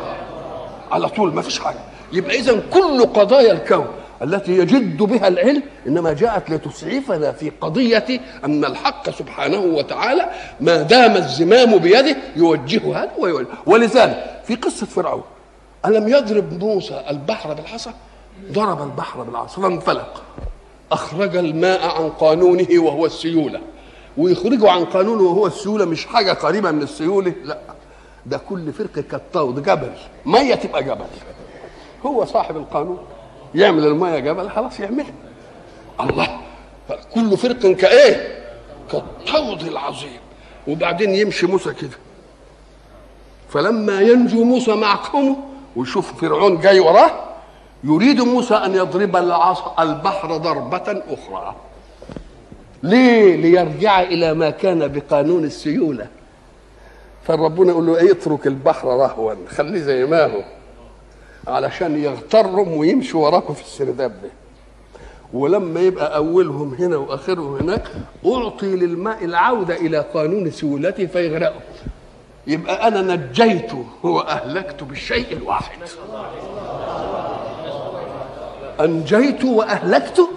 على 0.92 1.08
طول 1.08 1.34
ما 1.34 1.42
فيش 1.42 1.58
حاجة. 1.60 1.78
يبقى 2.12 2.36
إذا 2.36 2.60
كل 2.72 3.06
قضايا 3.06 3.52
الكون 3.52 3.86
التي 4.22 4.58
يجد 4.58 5.02
بها 5.02 5.28
العلم 5.28 5.62
إنما 5.86 6.12
جاءت 6.12 6.50
لتسعفنا 6.50 7.32
في 7.32 7.50
قضية 7.60 8.20
أن 8.44 8.64
الحق 8.64 9.10
سبحانه 9.10 9.58
وتعالى 9.58 10.30
ما 10.60 10.82
دام 10.82 11.16
الزمام 11.16 11.78
بيده 11.78 12.16
يوجه 12.36 13.02
هذا 13.02 13.10
ويوجه. 13.18 13.46
ولذلك 13.66 14.40
في 14.44 14.54
قصة 14.54 14.86
فرعون 14.86 15.22
ألم 15.86 16.08
يضرب 16.08 16.64
موسى 16.64 17.04
البحر 17.10 17.54
بالعصا؟ 17.54 17.92
ضرب 18.52 18.82
البحر 18.82 19.22
بالعصا 19.22 19.62
فانفلق. 19.62 20.22
أخرج 20.92 21.36
الماء 21.36 21.88
عن 21.88 22.08
قانونه 22.08 22.68
وهو 22.78 23.06
السيولة. 23.06 23.60
ويخرجه 24.16 24.70
عن 24.70 24.84
قانونه 24.84 25.22
وهو 25.22 25.46
السيولة 25.46 25.84
مش 25.84 26.06
حاجة 26.06 26.32
قريبة 26.32 26.70
من 26.70 26.82
السيولة 26.82 27.32
لا. 27.44 27.58
ده 28.26 28.38
كل 28.48 28.72
فرقة 28.72 29.02
كالطود 29.10 29.62
جبل. 29.62 29.92
مية 30.26 30.54
تبقى 30.54 30.84
جبل. 30.84 31.04
هو 32.06 32.24
صاحب 32.24 32.56
القانون. 32.56 32.98
يعمل 33.54 33.86
الميه 33.86 34.18
جبل 34.18 34.50
خلاص 34.50 34.80
يعملها 34.80 35.12
الله 36.00 36.40
كل 37.14 37.36
فرق 37.36 37.58
كإيه؟ 37.58 38.38
كالطود 38.92 39.62
العظيم. 39.62 40.20
وبعدين 40.68 41.14
يمشي 41.14 41.46
موسى 41.46 41.74
كده. 41.74 41.98
فلما 43.48 44.00
ينجو 44.00 44.44
موسى 44.44 44.74
مع 44.74 44.94
قومه 44.94 45.36
ويشوف 45.76 46.20
فرعون 46.20 46.60
جاي 46.60 46.80
وراه 46.80 47.10
يريد 47.84 48.20
موسى 48.20 48.54
أن 48.54 48.74
يضرب 48.74 49.16
العصا 49.16 49.74
البحر 49.78 50.36
ضربة 50.36 51.02
أخرى. 51.08 51.56
ليه؟ 52.82 53.36
ليرجع 53.36 54.02
إلى 54.02 54.34
ما 54.34 54.50
كان 54.50 54.88
بقانون 54.88 55.44
السيولة. 55.44 56.06
فربنا 57.24 57.70
يقول 57.70 57.86
له 57.86 57.96
إيه 57.96 58.12
اترك 58.12 58.46
البحر 58.46 58.88
رهوا 58.88 59.34
خليه 59.48 59.80
زي 59.80 60.06
ما 60.06 60.24
هو. 60.26 60.42
علشان 61.48 62.02
يغترهم 62.04 62.72
ويمشوا 62.76 63.26
وراكم 63.26 63.54
في 63.54 63.62
السرداب 63.62 64.10
ده. 64.22 64.30
ولما 65.32 65.80
يبقى 65.80 66.16
أولهم 66.16 66.74
هنا 66.74 66.96
وآخرهم 66.96 67.56
هناك 67.56 67.88
أعطي 68.26 68.76
للماء 68.76 69.24
العودة 69.24 69.76
إلى 69.76 70.04
قانون 70.14 70.50
سيولته 70.50 71.06
فيغرقوا 71.06 71.60
يبقى 72.46 72.88
أنا 72.88 73.14
نجيته 73.16 73.84
وأهلكت 74.02 74.82
بالشيء 74.82 75.32
الواحد. 75.32 75.78
أنجيت 78.80 79.44
وأهلكت؟ 79.44 80.28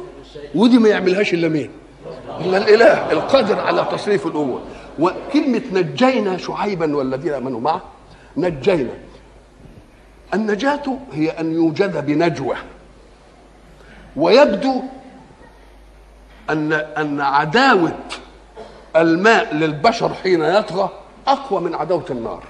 ودي 0.55 0.77
ما 0.77 0.89
يعملهاش 0.89 1.33
إلا 1.33 1.47
مين؟ 1.47 1.69
إلا 2.39 2.57
الإله 2.57 3.11
القادر 3.11 3.59
على 3.59 3.87
تصريف 3.91 4.27
الأمور 4.27 4.61
وكلمة 4.99 5.61
نجينا 5.73 6.37
شعيبا 6.37 6.95
والذين 6.97 7.33
آمنوا 7.33 7.59
معه 7.59 7.81
نجينا. 8.37 8.93
النجاة 10.33 10.97
هي 11.13 11.29
أن 11.29 11.53
يوجد 11.53 12.05
بنجوى 12.05 12.55
ويبدو 14.15 14.81
أن 16.50 16.73
أن 16.73 17.21
عداوة 17.21 18.00
الماء 18.95 19.55
للبشر 19.55 20.13
حين 20.13 20.41
يطغى 20.41 20.89
أقوى 21.27 21.61
من 21.61 21.75
عداوة 21.75 22.05
النار. 22.09 22.43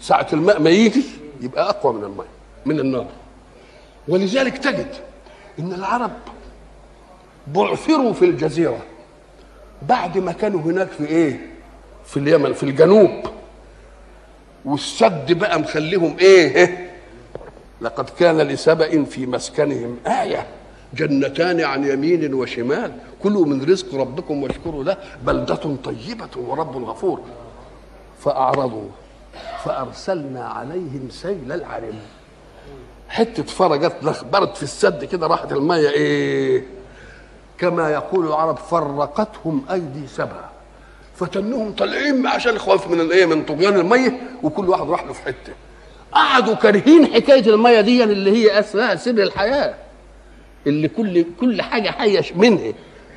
ساعة 0.00 0.26
الماء 0.32 0.60
ما 0.60 0.70
يجي 0.70 1.04
يبقى 1.40 1.68
أقوى 1.70 1.92
من 1.92 2.04
الماء 2.04 2.26
من 2.66 2.80
النار. 2.80 3.06
ولذلك 4.08 4.58
تجد 4.58 4.94
إن 5.58 5.72
العرب 5.72 6.10
بعثروا 7.46 8.12
في 8.12 8.24
الجزيرة 8.24 8.78
بعد 9.88 10.18
ما 10.18 10.32
كانوا 10.32 10.60
هناك 10.60 10.88
في 10.88 11.06
إيه؟ 11.06 11.50
في 12.06 12.16
اليمن 12.16 12.52
في 12.52 12.62
الجنوب. 12.62 13.10
والسد 14.64 15.32
بقى 15.32 15.60
مخليهم 15.60 16.16
إيه؟ 16.18 16.90
لقد 17.80 18.10
كان 18.10 18.38
لسبأ 18.38 19.04
في 19.04 19.26
مسكنهم 19.26 19.96
آية. 20.06 20.46
جنتان 20.94 21.60
عن 21.60 21.84
يمين 21.84 22.34
وشمال. 22.34 22.92
كلوا 23.22 23.46
من 23.46 23.64
رزق 23.64 23.94
ربكم 23.94 24.42
واشكروا 24.42 24.84
له. 24.84 24.96
بلدة 25.22 25.76
طيبة 25.84 26.28
ورب 26.36 26.84
غفور. 26.84 27.20
فأعرضوا. 28.20 28.88
فأرسلنا 29.64 30.44
عليهم 30.44 31.08
سيل 31.10 31.52
العرم. 31.52 31.98
حتة 33.08 33.42
فرجت 33.42 33.96
لخبرت 34.02 34.56
في 34.56 34.62
السد 34.62 35.04
كده 35.04 35.26
راحت 35.26 35.52
المية 35.52 35.88
إيه؟ 35.88 36.64
كما 37.58 37.90
يقول 37.90 38.26
العرب 38.26 38.56
فرقتهم 38.56 39.64
أيدي 39.70 40.06
سبع. 40.06 40.49
فتنهم 41.20 41.72
طالعين 41.72 42.26
عشان 42.26 42.58
خوف 42.58 42.88
من 42.88 43.00
الايه 43.00 43.26
من 43.26 43.44
طغيان 43.44 43.76
المية 43.76 44.20
وكل 44.42 44.68
واحد 44.68 44.90
راح 44.90 45.04
له 45.04 45.12
في 45.12 45.22
حتة. 45.22 45.52
قعدوا 46.12 46.54
كارهين 46.54 47.06
حكاية 47.06 47.46
المية 47.54 47.80
دي 47.80 48.04
اللي 48.04 48.30
هي 48.32 48.58
اسمها 48.60 48.96
سر 48.96 49.10
الحياة. 49.10 49.74
اللي 50.66 50.88
كل 50.88 51.24
كل 51.40 51.62
حاجة 51.62 51.90
حيه 51.90 52.24
منها. 52.34 52.72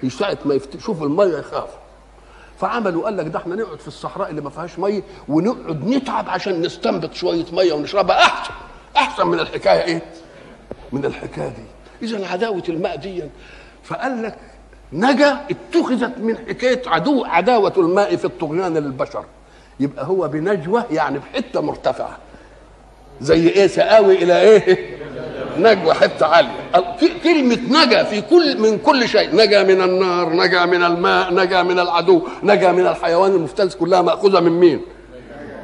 ساعه 0.09 0.37
ما 0.45 0.59
يشوفوا 0.77 1.07
المية 1.07 1.37
يخافوا. 1.37 1.79
فعملوا 2.59 3.03
قال 3.03 3.17
لك 3.17 3.25
ده 3.27 3.39
إحنا 3.39 3.55
نقعد 3.55 3.79
في 3.79 3.87
الصحراء 3.87 4.29
اللي 4.29 4.41
ما 4.41 4.49
فيهاش 4.49 4.79
مية 4.79 5.03
ونقعد 5.27 5.87
نتعب 5.87 6.29
عشان 6.29 6.61
نستنبط 6.61 7.13
شوية 7.13 7.45
مية 7.51 7.73
ونشربها. 7.73 8.19
أحسن 8.21 8.53
أحسن 8.97 9.27
من 9.27 9.39
الحكاية 9.39 9.83
إيه؟ 9.83 10.01
من 10.91 11.05
الحكاية 11.05 11.47
دي. 11.49 12.05
اذا 12.07 12.27
عداوة 12.27 12.63
الماء 12.69 12.95
دي 12.95 13.23
فقال 13.83 14.23
لك 14.23 14.37
نجا 14.93 15.37
اتخذت 15.51 16.17
من 16.17 16.37
حكاية 16.37 16.81
عدو 16.87 17.23
عداوة 17.25 17.73
الماء 17.77 18.15
في 18.15 18.25
الطغيان 18.25 18.77
للبشر. 18.77 19.25
يبقى 19.79 20.05
هو 20.05 20.27
بنجوى 20.27 20.83
يعني 20.91 21.19
بحته 21.19 21.61
مرتفعة. 21.61 22.17
زي 23.21 23.49
إيه؟ 23.49 23.67
سآوي 23.67 24.23
إلى 24.23 24.41
إيه؟ 24.41 24.97
نجوى 25.57 25.93
حتة 25.93 26.25
عالية. 26.25 26.49
كلمة 27.23 27.59
نجا 27.85 28.03
في 28.03 28.21
كل 28.21 28.57
من 28.61 28.77
كل 28.77 29.07
شيء. 29.07 29.35
نجا 29.35 29.63
من 29.63 29.81
النار 29.81 30.33
نجا 30.35 30.65
من 30.65 30.83
الماء 30.83 31.33
نجا 31.33 31.63
من 31.63 31.79
العدو 31.79 32.27
نجا 32.43 32.71
من 32.71 32.87
الحيوان 32.87 33.31
المفترس 33.31 33.75
كلها 33.75 34.01
مأخوذة 34.01 34.39
من 34.39 34.51
مين؟ 34.51 34.81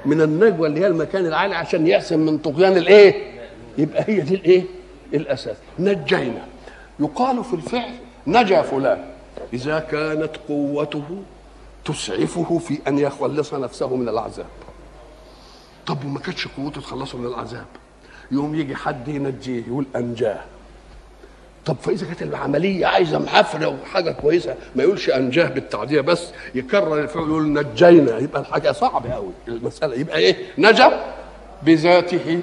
من 0.05 0.21
النجوى 0.21 0.67
اللي 0.67 0.79
هي 0.81 0.87
المكان 0.87 1.25
العالي 1.25 1.55
عشان 1.55 1.87
يحسن 1.87 2.19
من 2.19 2.37
طغيان 2.37 2.77
الإيه؟ 2.77 3.15
يبقى 3.77 4.03
هي 4.07 4.19
دي 4.19 4.35
الإيه؟ 4.35 4.63
الأساس. 5.13 5.55
نجينا. 5.79 6.45
يقال 6.99 7.43
في 7.43 7.53
الفعل 7.53 7.91
نجا 8.27 8.61
فلان. 8.61 9.05
إذا 9.53 9.79
كانت 9.79 10.31
قوته 10.47 11.03
تسعفه 11.85 12.57
في 12.57 12.79
أن 12.87 12.99
يخلص 12.99 13.53
نفسه 13.53 13.95
من 13.95 14.09
العذاب. 14.09 14.45
طب 15.87 16.05
وما 16.05 16.19
كانتش 16.19 16.47
قوته 16.47 16.81
تخلصه 16.81 17.17
من 17.17 17.25
العذاب؟ 17.25 17.65
يوم 18.31 18.55
يجي 18.55 18.75
حد 18.75 19.07
ينجيه 19.07 19.63
يقول 19.67 19.85
أنجاه. 19.95 20.39
طب 21.65 21.75
فإذا 21.83 22.05
كانت 22.05 22.21
العملية 22.21 22.85
عايزة 22.85 23.19
محافره 23.19 23.67
وحاجة 23.67 24.11
كويسة 24.11 24.55
ما 24.75 24.83
يقولش 24.83 25.09
أنجاه 25.09 25.47
بالتعدية 25.47 26.01
بس 26.01 26.27
يكرر 26.55 26.99
الفعل 27.01 27.23
يقول 27.23 27.53
نجينا. 27.53 28.17
يبقى 28.17 28.41
الحاجة 28.41 28.71
صعبة 28.71 29.13
قوي 29.13 29.31
المسألة 29.47 29.95
يبقى 29.95 30.17
إيه؟ 30.17 30.35
نجا 30.57 31.13
بذاته. 31.63 32.41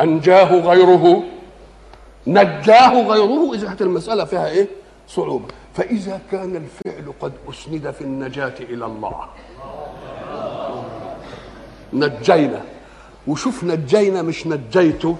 أنجاه 0.00 0.54
غيره. 0.60 1.24
نجاه 2.26 3.02
غيره. 3.08 3.54
إذا 3.54 3.66
كانت 3.66 3.82
المسألة 3.82 4.24
فيها 4.24 4.48
إيه؟ 4.48 4.68
صعوبة. 5.08 5.54
فإذا 5.78 6.20
كان 6.30 6.56
الفعل 6.56 7.12
قد 7.20 7.32
أسند 7.48 7.90
في 7.90 8.00
النجاة 8.00 8.54
إلى 8.60 8.86
الله. 8.86 9.28
نجينا. 11.92 12.64
وشوف 13.26 13.64
نجينا 13.64 14.22
مش 14.22 14.46
نجيته. 14.46 15.16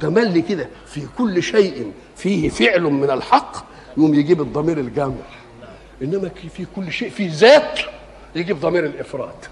تملي 0.00 0.42
كده. 0.42 0.68
في 0.86 1.06
كل 1.18 1.42
شيء 1.42 1.92
فيه 2.16 2.48
فعل 2.48 2.82
من 2.82 3.10
الحق 3.10 3.56
يقوم 3.96 4.14
يجيب 4.14 4.40
الضمير 4.40 4.78
الجامع. 4.78 5.26
إنما 6.02 6.28
في 6.28 6.66
كل 6.76 6.92
شيء 6.92 7.10
فيه 7.10 7.30
ذات 7.32 7.80
يجيب 8.34 8.60
ضمير 8.60 8.84
الإفراد. 8.84 9.44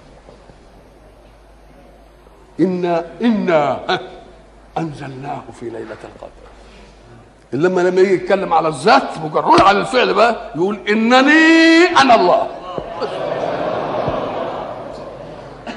انا 2.61 3.05
إنا 3.23 3.87
أنزلناه 4.79 5.43
في 5.61 5.71
ليلة 5.71 6.03
القدر. 6.05 6.47
لما 7.53 7.81
لما 7.81 8.01
يجي 8.01 8.15
يتكلم 8.15 8.53
على 8.53 8.69
الذات 8.69 9.19
مجرد 9.25 9.61
على 9.61 9.79
الفعل 9.79 10.15
بقى 10.15 10.51
يقول 10.57 10.79
إنني 10.89 11.87
أنا 12.03 12.15
الله. 12.15 12.47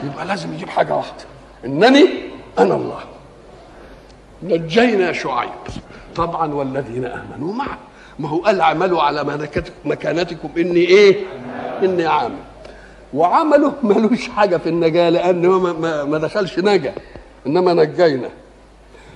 يبقى 0.03 0.25
لازم 0.25 0.53
يجيب 0.53 0.69
حاجة 0.69 0.95
واحدة. 0.95 1.23
إنني 1.65 2.09
أنا 2.59 2.75
الله. 2.75 2.99
نجينا 4.43 5.11
شعيب. 5.13 5.49
طبعا 6.15 6.53
والذين 6.53 7.05
آمنوا 7.05 7.53
معه. 7.53 7.77
ما 8.19 8.29
هو 8.29 8.37
قال 8.37 8.61
اعملوا 8.61 9.01
على 9.01 9.23
مكانتكم. 9.85 10.49
إني 10.57 10.79
إيه؟ 10.79 11.23
إني 11.83 12.05
عامل. 12.05 12.35
وعمله 13.13 13.73
ملوش 13.83 14.29
حاجة 14.29 14.57
في 14.57 14.69
النجاة 14.69 15.09
لأن 15.09 15.45
هو 15.45 15.59
ما, 15.59 16.03
ما 16.03 16.17
دخلش 16.17 16.59
نجا 16.59 16.93
إنما 17.47 17.73
نجينا. 17.73 18.29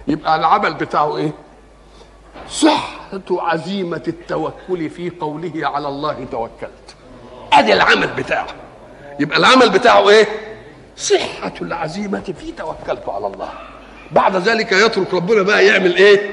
يبقى 0.07 0.35
العمل 0.35 0.73
بتاعه 0.73 1.17
إيه؟ 1.17 1.31
صحة 2.49 3.21
عزيمة 3.31 4.03
التوكل 4.07 4.89
في 4.89 5.09
قوله 5.09 5.51
على 5.55 5.87
الله 5.87 6.25
توكلت. 6.31 6.95
أدي 7.53 7.73
العمل 7.73 8.07
بتاعه. 8.07 8.47
يبقى 9.19 9.37
العمل 9.37 9.69
بتاعه 9.69 10.09
إيه؟ 10.09 10.27
صحة 10.97 11.53
العزيمة 11.61 12.33
في 12.39 12.51
توكلت 12.51 13.09
على 13.09 13.27
الله. 13.27 13.49
بعد 14.11 14.35
ذلك 14.35 14.71
يترك 14.71 15.13
ربنا 15.13 15.41
بقى 15.41 15.65
يعمل 15.65 15.95
إيه؟ 15.95 16.31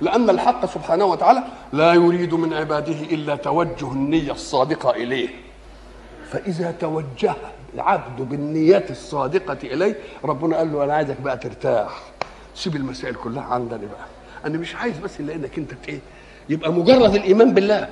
لأن 0.00 0.30
الحق 0.30 0.66
سبحانه 0.66 1.04
وتعالى 1.04 1.42
لا 1.72 1.92
يريد 1.94 2.34
من 2.34 2.54
عباده 2.54 2.92
إلا 2.92 3.36
توجه 3.36 3.92
النية 3.92 4.32
الصادقة 4.32 4.90
إليه. 4.90 5.28
فإذا 6.30 6.70
توجه 6.80 7.34
العبد 7.74 8.22
بالنية 8.22 8.84
الصادقة 8.90 9.58
إليه 9.62 9.94
ربنا 10.24 10.56
قال 10.56 10.72
له 10.72 10.84
أنا 10.84 10.94
عايزك 10.94 11.20
بقى 11.20 11.36
ترتاح. 11.36 11.90
سيب 12.54 12.76
المسائل 12.76 13.14
كلها 13.14 13.42
عندنا 13.42 13.78
بقى. 13.78 14.06
أنا 14.46 14.58
مش 14.58 14.74
عايز 14.74 14.98
بس 14.98 15.20
إلا 15.20 15.34
إنك 15.34 15.58
أنت 15.58 15.70
إيه 15.88 16.00
يبقى 16.48 16.72
مجرد 16.72 17.14
الإيمان 17.14 17.54
بالله. 17.54 17.88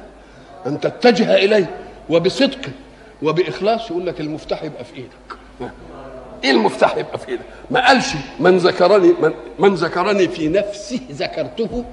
أن 0.66 0.80
تتجه 0.80 1.34
إليه 1.34 1.76
وبصدق 2.10 2.60
وبإخلاص 3.22 3.90
يقول 3.90 4.06
لك 4.06 4.20
المفتاح 4.20 4.62
يبقى 4.62 4.84
في 4.84 4.96
إيدك. 4.96 5.72
إيه 6.44 6.50
المفتاح 6.50 6.96
يبقى 6.96 7.18
في 7.18 7.28
إيدك؟ 7.28 7.42
ما 7.70 7.86
قالش 7.86 8.12
من 8.40 8.56
ذكرني 8.58 9.12
من, 9.22 9.32
من 9.58 9.74
ذكرني 9.74 10.28
في 10.28 10.48
نفسه 10.48 11.00
ذكرته 11.12 11.84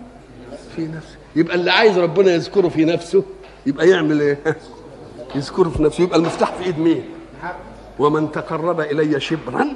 في 0.75 0.81
نفسه. 0.81 1.15
يبقى 1.35 1.55
اللي 1.55 1.71
عايز 1.71 1.97
ربنا 1.97 2.31
يذكره 2.31 2.67
في 2.69 2.85
نفسه 2.85 3.23
يبقى 3.65 3.89
يعمل 3.89 4.21
إيه؟ 4.21 4.37
يذكره 5.35 5.69
في 5.69 5.83
نفسه. 5.83 6.03
يبقى 6.03 6.17
المفتاح 6.19 6.53
في 6.53 6.63
إيد 6.63 6.79
مين؟ 6.79 7.03
ومن 7.99 8.31
تقرب 8.31 8.81
إلي 8.81 9.19
شبرا 9.19 9.67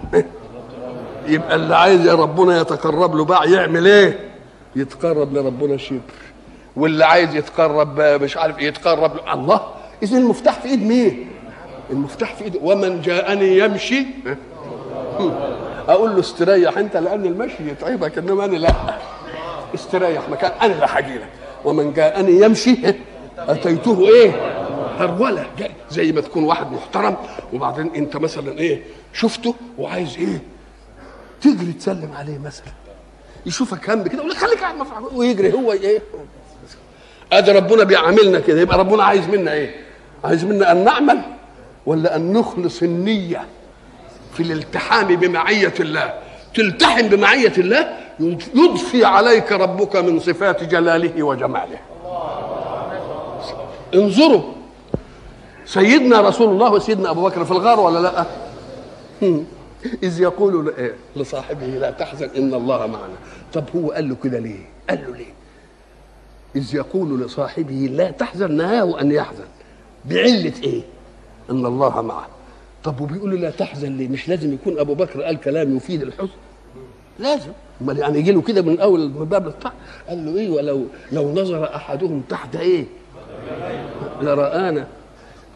يبقى 1.27 1.55
اللي 1.55 1.75
عايز 1.75 2.05
يا 2.05 2.13
ربنا 2.13 2.62
يتقرب 2.62 3.15
له 3.15 3.25
بقى 3.25 3.51
يعمل 3.51 3.88
إيه؟ 3.88 4.19
يتقرب 4.75 5.38
لربنا 5.38 5.77
شبر 5.77 5.99
واللي 6.75 7.05
عايز 7.05 7.36
يتقرب 7.36 8.01
مش 8.01 8.38
عارف 8.38 8.62
يتقرب 8.62 9.15
له. 9.15 9.33
الله! 9.33 9.62
اذا 10.03 10.17
المفتاح 10.17 10.59
في 10.59 10.67
إيد 10.67 10.83
مين؟ 10.88 11.27
المفتاح 11.89 12.36
في 12.36 12.43
ايد 12.43 12.59
ومن 12.62 13.01
جاءني 13.01 13.57
يمشي. 13.57 14.05
أقول 15.89 16.12
له 16.13 16.19
استريح 16.19 16.77
أنت 16.77 16.97
لأن 16.97 17.25
المشي 17.25 17.69
يتعبك 17.71 18.17
إنما 18.17 18.45
أنا 18.45 18.57
لا. 18.57 18.73
استريح 19.75 20.29
مكان 20.29 20.51
أنا 20.62 20.73
اللي 20.73 20.86
هاجي 20.89 21.13
لك. 21.15 21.27
ومن 21.65 21.93
جاءني 21.93 22.31
يمشي 22.45 22.77
أتيته 23.39 24.07
إيه؟ 24.09 24.31
هروله 24.99 25.45
زي 25.91 26.12
ما 26.12 26.21
تكون 26.21 26.43
واحد 26.43 26.71
محترم 26.71 27.15
وبعدين 27.53 27.91
أنت 27.95 28.17
مثلا 28.17 28.51
إيه؟ 28.59 28.81
شفته 29.13 29.55
وعايز 29.77 30.17
إيه؟ 30.17 30.41
تجري 31.43 31.73
تسلم 31.73 32.10
عليه 32.19 32.38
مثلا. 32.38 32.73
يشوفك 33.45 33.89
هم 33.89 34.03
كده 34.03 34.17
يقول 34.17 34.29
لك 34.29 34.38
خليك 34.38 34.60
قاعد 34.60 34.75
ويجري 35.13 35.53
هو 35.53 35.71
إيه. 35.71 36.01
ادي 37.32 37.51
ربنا 37.51 37.84
بيعاملنا 37.84 38.39
كده 38.39 38.62
يبقى 38.62 38.77
ربنا 38.77 39.03
عايز 39.03 39.27
منا 39.27 39.53
إيه؟ 39.53 39.75
عايز 40.23 40.43
منا 40.45 40.71
أن 40.71 40.84
نعمل 40.84 41.21
ولا 41.86 42.15
أن 42.15 42.34
نخلص 42.34 42.84
النية 42.84 43.45
في 44.34 44.43
الالتحام 44.43 45.08
بمعية 45.15 45.73
الله. 45.79 46.13
تلتحم 46.56 47.08
بمعية 47.08 47.53
الله 47.58 47.97
يضفي 48.56 49.06
عليك 49.06 49.51
ربك 49.51 49.95
من 49.95 50.19
صفات 50.19 50.63
جلاله 50.63 51.23
وجماله. 51.23 51.77
انظروا 53.93 54.41
سيدنا 55.65 56.21
رسول 56.21 56.49
الله 56.49 56.71
وسيدنا 56.71 57.10
أبو 57.10 57.23
بكر 57.23 57.45
في 57.45 57.51
الغار 57.51 57.79
ولا 57.79 57.99
لأ؟ 57.99 58.25
إذ 60.03 60.21
يقول 60.21 60.73
لصاحبه 61.15 61.65
لا 61.65 61.91
تحزن 61.91 62.29
إن 62.37 62.53
الله 62.53 62.87
معنا. 62.87 63.15
طب 63.53 63.63
هو 63.75 63.91
قال 63.91 64.09
له 64.09 64.15
كده 64.23 64.39
ليه؟ 64.39 64.65
قال 64.89 65.03
له 65.07 65.17
ليه؟ 65.17 65.33
إذ 66.55 66.75
يقول 66.75 67.21
لصاحبه 67.21 67.89
لا 67.91 68.11
تحزن 68.11 68.51
نهاه 68.51 69.01
أن 69.01 69.11
يحزن. 69.11 69.45
بعلة 70.05 70.53
إيه؟ 70.63 70.81
إن 71.49 71.65
الله 71.65 72.01
معه. 72.01 72.27
طب 72.83 73.01
وبيقول 73.01 73.31
له 73.31 73.37
لا 73.37 73.49
تحزن 73.49 73.97
ليه؟ 73.97 74.07
مش 74.07 74.29
لازم 74.29 74.53
يكون 74.53 74.79
أبو 74.79 74.93
بكر 74.93 75.21
قال 75.21 75.39
كلام 75.39 75.77
يفيد 75.77 76.01
الحزن؟ 76.01 76.29
لازم. 77.19 77.51
أمال 77.81 77.97
يعني 77.97 78.19
يجي 78.19 78.31
له 78.31 78.41
كده 78.41 78.61
من 78.61 78.79
أول 78.79 79.07
باب 79.07 79.47
الطاعة؟ 79.47 79.73
قال 80.09 80.25
له 80.25 80.39
إيه؟ 80.39 80.49
ولو 80.49 80.85
لو 81.11 81.31
نظر 81.31 81.75
أحدهم 81.75 82.23
تحت 82.29 82.55
إيه؟ 82.55 82.85
لرآنا. 84.21 84.87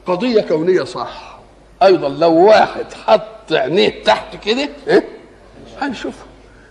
قضية 0.06 0.42
كونية 0.42 0.84
صح. 0.84 1.40
أيضا 1.84 2.10
لو 2.10 2.34
واحد 2.46 2.94
حط 2.94 3.22
عينيه 3.52 4.04
تحت 4.04 4.36
كده 4.46 4.70
إيه؟ 4.88 5.04
هنشوفها 5.82 6.26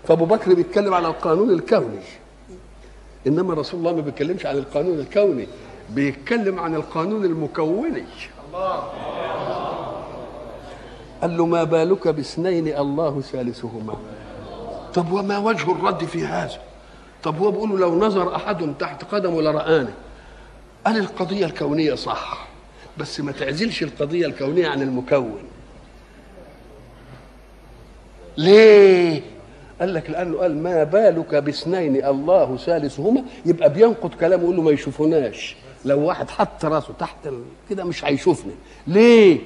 فأبو 0.09 0.25
بكر 0.25 0.55
بيتكلم 0.55 0.95
على 0.95 1.09
القانون 1.09 1.51
الكوني. 1.51 2.01
إنما 3.27 3.55
رسول 3.55 3.81
الله 3.81 3.95
ما 3.95 4.01
بيتكلمش 4.01 4.47
عن 4.47 4.57
القانون 4.57 4.99
الكوني 4.99 5.47
بيتكلم 5.91 6.59
عن 6.59 6.75
القانون 6.75 7.25
المكوني. 7.25 8.05
قال 11.23 11.37
له 11.37 11.47
ما 11.47 11.65
بالك 11.65 12.09
باثنين 12.09 12.69
الله 12.69 13.21
ثالثهما؟ 13.21 13.95
طب 14.95 15.13
وما 15.13 15.39
وجه 15.39 15.73
الرد 15.73 16.05
في 16.05 16.27
هذا؟ 16.27 16.59
طب 17.23 17.39
هو 17.39 17.51
بيقول 17.51 17.81
لو 17.81 17.99
نظر 17.99 18.37
احدهم 18.37 18.73
تحت 18.73 19.05
قدمه 19.05 19.43
لرآني 19.43 19.91
قال 20.87 20.97
القضية 20.99 21.47
الكونية 21.47 21.95
صح 21.95 22.47
بس 22.99 23.21
ما 23.21 23.33
تعزلش 23.33 23.83
القضية 23.83 24.27
الكونية 24.27 24.69
عن 24.69 24.83
المكون. 24.83 25.39
ليه؟ 28.37 29.23
قال 29.81 29.95
لك 29.95 30.11
لأنه 30.11 30.39
قال 30.39 30.63
ما 30.63 30.85
بالك 30.85 31.35
باثنين 31.35 32.05
الله 32.05 32.57
ثالثهما؟ 32.57 33.23
يبقى 33.47 33.73
بينقض 33.73 34.15
كلامه 34.15 34.43
يقول 34.43 34.57
له 34.57 34.63
ما 34.63 34.71
يشوفوناش. 34.71 35.57
لو 35.85 36.01
واحد 36.01 36.31
حط 36.31 36.65
راسه 36.65 36.93
تحت. 36.99 37.17
كده 37.71 37.85
مش 37.85 38.05
هيشوفني. 38.05 38.53
ليه؟ 38.87 39.39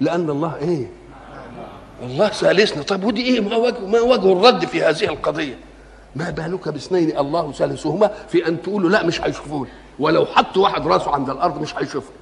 لأن 0.00 0.30
الله 0.30 0.56
إيه؟ 0.56 0.86
الله 2.02 2.28
ثالثنا. 2.28 2.82
طب 2.82 3.04
ودي 3.04 3.22
إيه؟ 3.22 3.40
ما 3.40 3.56
وجه 3.56 3.86
ما 3.86 4.00
وجه 4.00 4.32
الرد 4.32 4.64
في 4.64 4.82
هذه 4.82 5.04
القضية؟ 5.04 5.58
ما 6.16 6.30
بالك 6.30 6.68
باثنين 6.68 7.18
الله 7.18 7.52
ثالثهما 7.52 8.10
في 8.28 8.48
أن 8.48 8.62
تقولوا 8.62 8.90
لا 8.90 9.06
مش 9.06 9.20
هيشوفوني. 9.20 9.70
ولو 9.98 10.26
حط 10.26 10.56
واحد 10.56 10.86
راسه 10.86 11.10
عند 11.10 11.30
الأرض 11.30 11.60
مش 11.62 11.76
هيشوفني. 11.76 12.16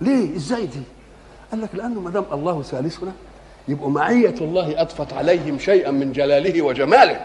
ليه؟ 0.00 0.36
إزاي 0.36 0.66
دي؟ 0.66 0.82
قال 1.50 1.60
لك 1.60 1.74
لأنه 1.74 2.00
ما 2.00 2.10
دام 2.10 2.24
الله 2.32 2.62
ثالثنا 2.62 3.12
يبقوا 3.68 3.90
معية 3.90 4.34
الله 4.40 4.80
أضفت 4.80 5.12
عليهم 5.12 5.58
شيئا 5.58 5.90
من 5.90 6.12
جلاله 6.12 6.62
وجماله 6.62 7.20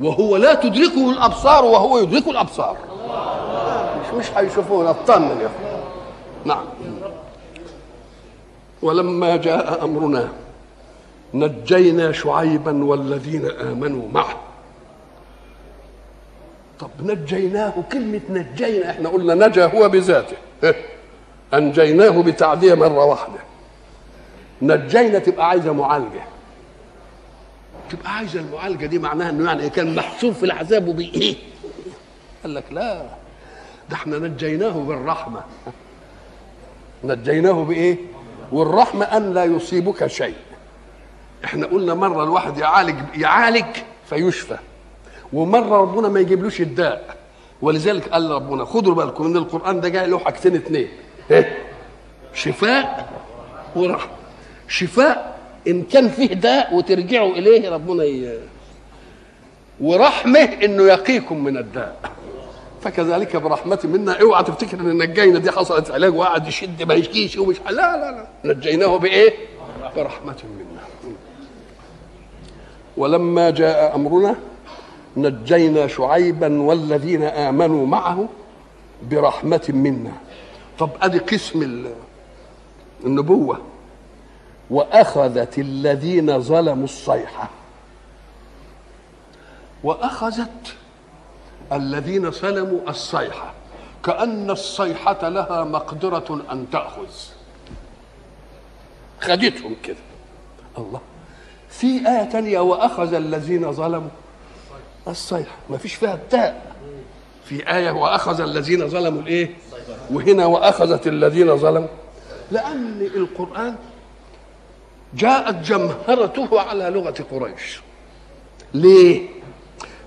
وهو 0.00 0.36
لا 0.36 0.54
تدركه 0.54 1.10
الأبصار 1.10 1.64
وهو 1.64 1.98
يدرك 1.98 2.28
الأبصار. 2.28 2.76
مش 4.00 4.14
مش 4.14 4.36
هيشوفونا 4.36 4.90
اطمن 4.90 5.40
يا 5.40 5.46
أخي 5.46 5.78
نعم. 6.44 6.64
ولما 8.82 9.36
جاء 9.36 9.84
أمرنا 9.84 10.28
نجينا 11.34 12.12
شعيبا 12.12 12.84
والذين 12.84 13.50
آمنوا 13.50 14.08
معه. 14.12 14.36
طب 16.80 16.90
نجيناه 17.02 17.72
كلمة 17.92 18.20
نجينا 18.30 18.90
إحنا 18.90 19.08
قلنا 19.08 19.46
نجا 19.46 19.66
هو 19.66 19.88
بذاته. 19.88 20.36
أنجيناه 21.54 22.22
بتعدية 22.22 22.74
مرة 22.74 23.04
واحدة. 23.04 23.38
نجينا 24.62 25.18
تبقى 25.18 25.48
عايزة 25.48 25.72
معالجة. 25.72 26.20
تبقى 27.90 28.14
عايزة 28.16 28.40
المعالجة 28.40 28.86
دي 28.86 28.98
معناها 28.98 29.30
إنه 29.30 29.46
يعني 29.46 29.70
كان 29.70 29.94
محصور 29.94 30.32
في 30.32 30.42
العذاب 30.42 30.88
وبي 30.88 31.12
إيه؟ 31.14 31.36
قال 32.42 32.54
لك 32.54 32.64
لا 32.70 33.02
ده 33.90 33.96
إحنا 33.96 34.18
نجيناه 34.18 34.70
بالرحمة. 34.72 35.40
نجيناه 37.04 37.64
بإيه؟ 37.64 37.96
والرحمة 38.52 39.04
أن 39.04 39.34
لا 39.34 39.44
يصيبك 39.44 40.06
شيء. 40.06 40.34
إحنا 41.44 41.66
قلنا 41.66 41.94
مرة 41.94 42.24
الواحد 42.24 42.58
يعالج 42.58 42.96
يعالج 43.14 43.66
فيشفى. 44.08 44.56
ومرة 45.32 45.76
ربنا 45.80 46.08
ما 46.08 46.20
يجيبلوش 46.20 46.60
الداء. 46.60 47.16
ولذلك 47.62 48.08
قال 48.08 48.30
ربنا 48.30 48.64
خدوا 48.64 48.94
بالكم 48.94 49.24
إن 49.24 49.36
القرآن 49.36 49.80
ده 49.80 49.88
جاي 49.88 50.06
له 50.06 50.18
حاجتين 50.18 50.54
اتنين. 50.54 50.88
شفاء 52.34 53.12
ورحمة. 53.76 54.17
شفاء 54.68 55.38
إن 55.68 55.82
كان 55.82 56.08
فيه 56.08 56.26
داء 56.26 56.74
وترجعوا 56.74 57.32
إليه 57.32 57.70
ربنا 57.70 58.04
ي... 58.04 58.38
ورحمه 59.80 60.40
إنه 60.64 60.82
يقيكم 60.82 61.44
من 61.44 61.56
الداء. 61.56 61.96
فكذلك 62.82 63.36
برحمة 63.36 63.78
منا. 63.84 64.20
اوعى 64.20 64.44
تفتكر 64.44 64.80
إن 64.80 64.98
نجينا 64.98 65.38
دي 65.38 65.50
حصلت 65.50 65.90
علاج 65.90 66.14
وقعد 66.14 66.46
يشد 66.46 66.82
ما 66.82 66.94
يشكيش 66.94 67.38
ومش 67.38 67.56
لا 67.60 67.70
لا 67.70 68.26
لا. 68.44 68.54
نجيناه 68.54 68.96
بإيه؟ 68.96 69.34
برحمة 69.96 70.36
منا. 70.58 71.12
ولما 72.96 73.50
جاء 73.50 73.94
أمرنا 73.94 74.36
نجينا 75.16 75.86
شعيبا 75.86 76.62
والذين 76.62 77.22
آمنوا 77.22 77.86
معه 77.86 78.28
برحمة 79.10 79.68
منا. 79.68 80.12
طب 80.78 80.90
أدي 81.02 81.18
قسم 81.18 81.84
النبوة. 83.04 83.58
وأخذت 84.70 85.58
الذين 85.58 86.40
ظلموا 86.40 86.84
الصيحة. 86.84 87.48
وأخذت 89.84 90.74
الذين 91.72 92.30
ظلموا 92.30 92.80
الصيحة. 92.88 93.52
كأن 94.04 94.50
الصيحة 94.50 95.28
لها 95.28 95.64
مقدرة 95.64 96.42
أن 96.52 96.66
تأخذ. 96.72 97.06
خدتهم 99.20 99.76
كده. 99.82 99.96
الله. 100.78 101.00
في 101.68 101.86
آية 101.86 102.30
تانية 102.30 102.60
وأخذ 102.60 103.14
الذين 103.14 103.72
ظلموا 103.72 104.10
الصيحة. 105.08 105.56
ما 105.70 105.78
فيش 105.78 105.94
فيها 105.94 106.14
التاء 106.14 106.76
في 107.44 107.74
آية 107.76 107.90
وأخذ 107.90 108.40
الذين 108.40 108.88
ظلموا 108.88 109.22
الإيه؟ 109.22 109.50
وهنا 110.10 110.46
وأخذت 110.46 111.06
الذين 111.06 111.56
ظلموا. 111.56 111.88
لأن 112.50 113.10
القرآن 113.14 113.76
جاءت 115.14 115.54
جمهرته 115.54 116.60
على 116.60 116.84
لغة 116.90 117.14
قريش. 117.30 117.80
ليه؟ 118.74 119.28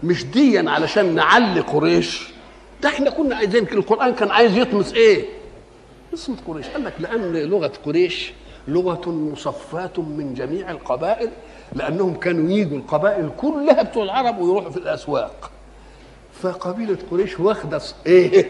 مش 0.04 0.26
ديا 0.26 0.70
علشان 0.70 1.16
نعلي 1.16 1.60
قريش. 1.60 2.28
ده 2.82 2.90
إحنا 2.90 3.10
كنا 3.10 3.36
عايزين 3.36 3.64
القرآن 3.64 4.14
كان 4.14 4.32
عايز 4.32 4.58
يطمس 4.58 4.94
إيه؟ 4.94 5.26
اسم 6.14 6.36
قريش. 6.48 6.68
قال 6.68 6.84
لك 6.84 6.94
لأن 7.00 7.34
لغة 7.36 7.72
قريش 7.86 8.34
لغة 8.68 9.10
مصفاة 9.10 9.92
من 9.98 10.34
جميع 10.34 10.72
القبائل 10.72 11.30
لأنهم 11.74 12.14
كانوا 12.14 12.52
يجوا 12.52 12.78
القبائل 12.78 13.30
كلها 13.38 13.84
بتوع 13.84 14.04
العرب 14.04 14.40
ويروحوا 14.40 14.70
في 14.70 14.78
الأسواق. 14.78 15.52
فقبيلة 16.42 16.98
قريش 17.12 17.40
واخدة 17.40 17.82
إيه؟ 18.06 18.50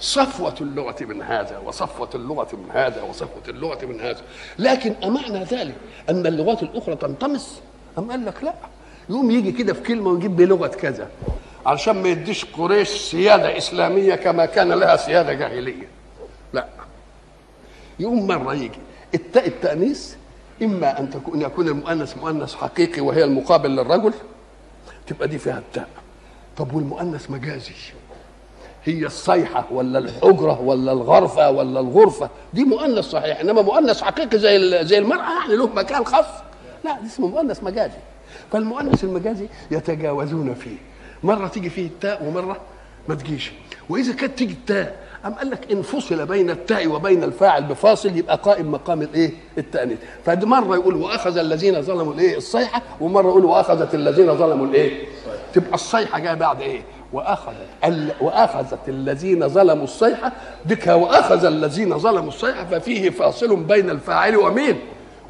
صفوة 0.00 0.54
اللغة 0.60 0.96
من 1.00 1.22
هذا 1.22 1.58
وصفوة 1.58 2.08
اللغة 2.14 2.48
من 2.52 2.70
هذا 2.70 3.02
وصفوة 3.02 3.42
اللغة 3.48 3.86
من 3.86 4.00
هذا. 4.00 4.22
لكن 4.58 4.94
أمعنى 5.04 5.44
ذلك 5.44 5.74
أن 6.10 6.26
اللغات 6.26 6.62
الأخرى 6.62 6.96
تنطمس 6.96 7.60
أم 7.98 8.10
قال 8.10 8.26
لك 8.26 8.44
لا. 8.44 8.54
يقوم 9.10 9.30
يجي 9.30 9.52
كده 9.52 9.72
في 9.72 9.80
كلمة 9.80 10.10
ويجيب 10.10 10.36
بلغة 10.36 10.66
كذا. 10.66 11.08
علشان 11.66 12.02
ما 12.02 12.08
يديش 12.08 12.44
قريش 12.44 12.88
سيادة 12.88 13.58
إسلامية 13.58 14.14
كما 14.14 14.46
كان 14.46 14.72
لها 14.72 14.96
سيادة 14.96 15.32
جاهلية. 15.32 15.88
لا. 16.52 16.66
يقوم 18.00 18.26
مرة 18.26 18.54
يجي. 18.54 18.78
التاء 19.14 19.46
التأنيث 19.46 20.14
إما 20.62 21.00
أن 21.00 21.10
تكون 21.10 21.42
يكون 21.42 21.68
المؤنث 21.68 22.16
مؤنث 22.16 22.54
حقيقي 22.54 23.00
وهي 23.00 23.24
المقابل 23.24 23.70
للرجل 23.70 24.12
تبقى 25.06 25.28
دي 25.28 25.38
فيها 25.38 25.58
التاء. 25.58 25.88
طب 26.56 26.74
والمؤنث 26.74 27.30
مجازي. 27.30 27.72
هي 28.84 29.06
الصيحة 29.06 29.64
ولا 29.72 29.98
الحجرة 29.98 30.60
ولا 30.60 30.92
الغرفة 30.92 31.50
ولا 31.50 31.80
الغرفة 31.80 32.30
دي 32.54 32.64
مؤنث 32.64 33.04
صحيح 33.04 33.40
إنما 33.40 33.62
مؤنث 33.62 34.02
حقيقي 34.02 34.38
زي 34.38 34.84
زي 34.84 34.98
المرأة 34.98 35.40
يعني 35.40 35.56
له 35.56 35.66
مكان 35.66 36.04
خاص 36.06 36.26
لا 36.84 36.92
ده 37.00 37.06
اسمه 37.06 37.28
مؤنث 37.28 37.62
مجازي 37.62 37.98
فالمؤنث 38.52 39.04
المجازي 39.04 39.46
يتجاوزون 39.70 40.54
فيه 40.54 40.76
مرة 41.22 41.46
تيجي 41.48 41.70
فيه 41.70 41.86
التاء 41.86 42.24
ومرة 42.24 42.56
ما 43.08 43.14
تجيش 43.14 43.52
وإذا 43.88 44.12
كانت 44.12 44.38
تيجي 44.38 44.52
التاء 44.52 44.96
أم 45.26 45.34
قال 45.34 45.50
لك 45.50 45.72
إن 45.72 45.82
فصل 45.82 46.26
بين 46.26 46.50
التاء 46.50 46.86
وبين 46.88 47.24
الفاعل 47.24 47.62
بفاصل 47.64 48.16
يبقى 48.16 48.36
قائم 48.36 48.72
مقام 48.72 49.02
الإيه؟ 49.02 49.30
التأنيث 49.58 49.98
فدي 50.24 50.46
مرة 50.46 50.74
يقول 50.74 50.94
وأخذ 50.94 51.38
الذين 51.38 51.82
ظلموا 51.82 52.14
الإيه؟ 52.14 52.36
الصيحة 52.36 52.82
ومرة 53.00 53.28
يقول 53.28 53.44
وأخذت 53.44 53.94
الذين 53.94 54.34
ظلموا 54.36 54.66
الإيه؟ 54.66 55.04
تبقى 55.54 55.74
الصيحة 55.74 56.18
جاية 56.18 56.34
بعد 56.34 56.60
إيه؟ 56.60 56.82
وأخذت 57.12 57.66
ال... 57.84 58.12
وأخذت 58.20 58.88
الذين 58.88 59.48
ظلموا 59.48 59.84
الصيحة 59.84 60.32
بك 60.64 60.86
وأخذ 60.86 61.44
الذين 61.44 61.98
ظلموا 61.98 62.28
الصيحة 62.28 62.64
ففيه 62.64 63.10
فاصل 63.10 63.56
بين 63.56 63.90
الفاعل 63.90 64.36
ومين؟ 64.36 64.78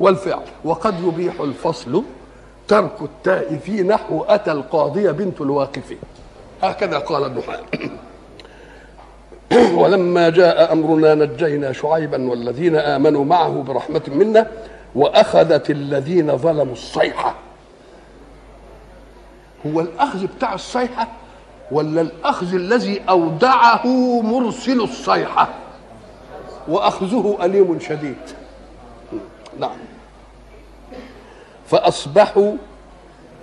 والفعل. 0.00 0.42
وقد 0.64 0.94
يبيح 1.04 1.40
الفصل 1.40 2.02
ترك 2.68 3.02
التاء 3.02 3.56
في 3.56 3.82
نحو 3.82 4.22
أتى 4.22 4.52
القاضيه 4.52 5.10
بنت 5.10 5.40
الواقف. 5.40 5.96
هكذا 6.62 6.98
قال 6.98 7.24
النحاة 7.24 7.60
ولما 9.80 10.28
جاء 10.30 10.72
أمرنا 10.72 11.14
نجينا 11.14 11.72
شعيبا 11.72 12.30
والذين 12.30 12.76
آمنوا 12.76 13.24
معه 13.24 13.64
برحمة 13.68 14.02
منا 14.08 14.46
وأخذت 14.94 15.70
الذين 15.70 16.36
ظلموا 16.36 16.72
الصيحة. 16.72 17.34
هو 19.66 19.80
الأخذ 19.80 20.26
بتاع 20.26 20.54
الصيحة 20.54 21.08
ولا 21.72 22.00
الأخذ 22.00 22.54
الذي 22.54 23.00
أودعه 23.08 23.86
مرسل 24.20 24.80
الصيحة. 24.80 25.48
وأخذه 26.68 27.38
أليم 27.42 27.80
شديد. 27.80 28.16
نعم. 29.58 29.76
فأصبحوا 31.66 32.52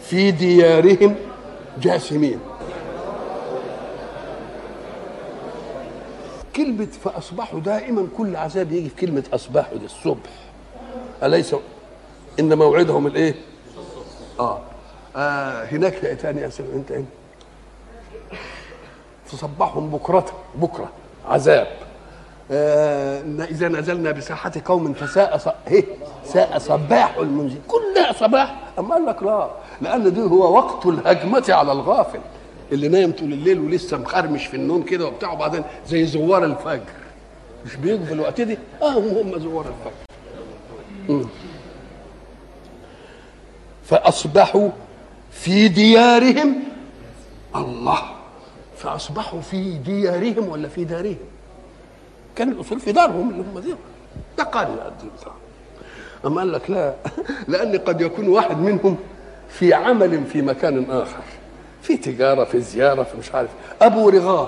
في 0.01 0.31
ديارهم 0.31 1.15
جاثمين. 1.81 2.39
كلمة 6.55 6.87
فأصبحوا 7.03 7.59
دائما 7.59 8.07
كل 8.17 8.35
عذاب 8.35 8.71
يجي 8.71 8.89
في 8.89 8.95
كلمة 8.95 9.23
أصبحوا 9.33 9.77
دي 9.77 9.85
الصبح. 9.85 10.29
أليس 11.23 11.55
إن 12.39 12.57
موعدهم 12.57 13.07
الإيه؟ 13.07 13.35
آه, 14.39 14.59
آه 15.15 15.63
هناك 15.63 16.17
تاني 16.21 16.41
يا 16.41 16.49
سيدي 16.49 16.73
أنت 16.73 16.91
هنا 16.91 17.05
تصبحهم 19.31 19.89
بكرة 19.89 20.25
بكرة 20.55 20.89
عذاب. 21.27 21.67
آه 22.51 23.23
إذا 23.51 23.67
نزلنا 23.67 24.11
بساحة 24.11 24.51
قوم 24.65 24.93
فساء. 24.93 25.55
إيه؟ 25.67 25.85
ساء 26.25 26.57
صباح 26.57 27.17
المنزل. 27.17 27.59
كلها 27.67 28.13
صباح؟ 28.13 28.55
أما 28.79 28.95
قال 28.95 29.05
لك 29.05 29.23
لا 29.23 29.49
لأن 29.81 30.13
دي 30.13 30.21
هو 30.21 30.55
وقت 30.57 30.85
الهجمة 30.85 31.45
على 31.49 31.71
الغافل. 31.71 32.19
اللي 32.71 32.87
نايم 32.87 33.11
طول 33.11 33.33
الليل 33.33 33.59
ولسه 33.59 33.97
مخرمش 33.97 34.45
في 34.45 34.57
النوم 34.57 34.83
كده 34.83 35.07
وبتاع 35.07 35.31
وبعدين 35.31 35.63
زي 35.87 36.05
زوار 36.05 36.43
الفجر. 36.45 36.93
مش 37.65 37.75
بيجوا 37.75 38.05
في 38.05 38.13
الوقت 38.13 38.41
دي؟ 38.41 38.57
آه 38.81 38.99
هم 38.99 39.39
زوار 39.39 39.65
الفجر. 39.65 41.29
فأصبحوا 43.85 44.69
في 45.31 45.67
ديارهم 45.67 46.55
الله. 47.55 48.01
فأصبحوا 48.79 49.41
في 49.41 49.77
ديارهم 49.77 50.49
ولا 50.49 50.67
في 50.67 50.83
دارهم؟ 50.83 51.17
كان 52.35 52.51
الأصول 52.51 52.79
في 52.79 52.91
دارهم 52.91 53.29
اللي 53.29 53.43
هم 53.53 53.59
دي 53.59 53.75
ده 54.37 54.43
قال 54.43 54.67
أما 56.25 56.37
قال 56.39 56.51
لك 56.51 56.69
لا 56.69 56.93
لأن 57.47 57.77
قد 57.77 58.01
يكون 58.01 58.27
واحد 58.27 58.57
منهم 58.57 58.97
في 59.49 59.73
عمل 59.73 60.25
في 60.25 60.41
مكان 60.41 60.91
آخر 60.91 61.23
في 61.81 61.97
تجارة 61.97 62.43
في 62.43 62.61
زيارة 62.61 63.03
في 63.03 63.17
مش 63.17 63.31
عارف. 63.35 63.49
أبو 63.81 64.09
رغال 64.09 64.47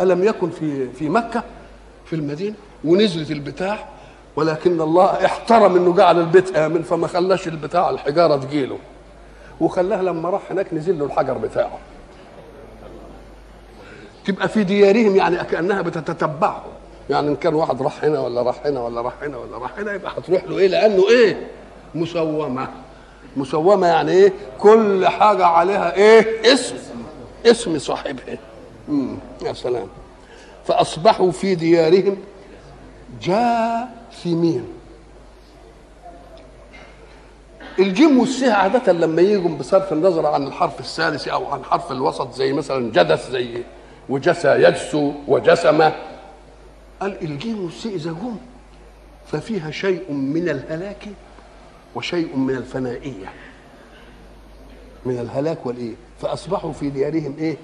ألم 0.00 0.24
يكن 0.24 0.50
في 0.50 0.92
في 0.92 1.08
مكة 1.08 1.42
في 2.06 2.16
المدينة 2.16 2.54
ونزلت 2.84 3.30
البتاع 3.30 3.88
ولكن 4.36 4.80
الله 4.80 5.04
احترم 5.24 5.76
إنه 5.76 5.94
جعل 5.94 6.20
البيت 6.20 6.56
آمن 6.56 6.82
فما 6.82 7.06
خلاش 7.06 7.48
البتاع 7.48 7.90
الحجارة 7.90 8.36
تجيله. 8.36 8.78
وخلاه 9.60 10.02
لما 10.02 10.30
راح 10.30 10.42
هناك 10.50 10.74
نزل 10.74 10.98
له 10.98 11.04
الحجر 11.04 11.38
بتاعه. 11.38 11.78
تبقى 14.24 14.48
في 14.48 14.64
ديارهم 14.64 15.16
يعني 15.16 15.36
كانها 15.44 15.82
بتتتبعه. 15.82 16.64
يعني 17.10 17.28
إن 17.28 17.36
كان 17.36 17.54
واحد 17.54 17.82
راح 17.82 18.04
هنا 18.04 18.20
ولا 18.20 18.42
راح 18.42 18.66
هنا 18.66 18.80
ولا 18.80 19.00
راح 19.00 19.12
هنا 19.22 19.36
ولا 19.36 19.58
راح 19.58 19.78
هنا 19.78 19.92
يبقى 19.94 20.12
هتروح 20.18 20.44
له 20.44 20.58
إيه؟ 20.58 20.66
لأنه 20.68 21.08
إيه؟ 21.10 21.46
مسومة. 21.94 22.68
مسومة 23.36 23.86
يعني 23.86 24.12
إيه؟ 24.12 24.32
كل 24.58 25.08
حاجة 25.08 25.46
عليها 25.46 25.94
إيه؟ 25.94 26.52
اسم. 26.52 26.76
اسم 27.46 27.78
صاحبها. 27.78 28.38
امم 28.88 29.16
يا 29.44 29.52
سلام. 29.52 29.86
فأصبحوا 30.66 31.30
في 31.30 31.54
ديارهم 31.54 32.16
جاثمين. 33.22 34.64
الجيم 37.78 38.18
والثاء 38.18 38.52
عادة 38.52 38.92
لما 38.92 39.22
يجوا 39.22 39.50
بصرف 39.50 39.92
النظر 39.92 40.26
عن 40.26 40.46
الحرف 40.46 40.80
الثالث 40.80 41.28
أو 41.28 41.46
عن 41.46 41.64
حرف 41.64 41.92
الوسط 41.92 42.32
زي 42.34 42.52
مثلا 42.52 42.90
جدث 42.90 43.30
زي 43.30 43.62
وجسى 44.10 44.48
يجسو 44.48 45.12
وجسم 45.28 45.90
قال 47.00 47.22
الجيم 47.22 47.64
والثاء 47.64 47.94
إذا 47.94 48.10
جم 48.10 48.36
ففيها 49.26 49.70
شيء 49.70 50.12
من 50.12 50.48
الهلاك 50.48 51.08
وشيء 51.94 52.36
من 52.36 52.56
الفنائية. 52.56 53.32
من 55.06 55.18
الهلاك 55.18 55.66
والإيه؟ 55.66 55.94
فأصبحوا 56.20 56.72
في 56.72 56.90
ديارهم 56.90 57.34
إيه؟ 57.38 57.56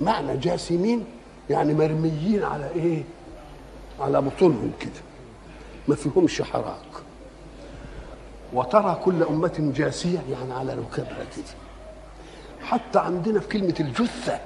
معنى 0.00 0.36
جاسمين 0.36 1.04
يعني 1.50 1.74
مرميين 1.74 2.42
على 2.42 2.70
إيه؟ 2.76 3.02
على 4.00 4.22
بطونهم 4.22 4.72
كده. 4.80 5.00
ما 5.88 5.94
فيهمش 5.94 6.42
حراك. 6.42 6.94
وترى 8.52 9.00
كل 9.04 9.22
أمة 9.22 9.72
جاسية 9.76 10.18
يعني 10.32 10.52
على 10.52 10.74
ركبها 10.74 11.24
كده. 11.36 11.54
حتى 12.62 12.98
عندنا 12.98 13.40
في 13.40 13.48
كلمة 13.48 13.74
الجثة 13.80 14.40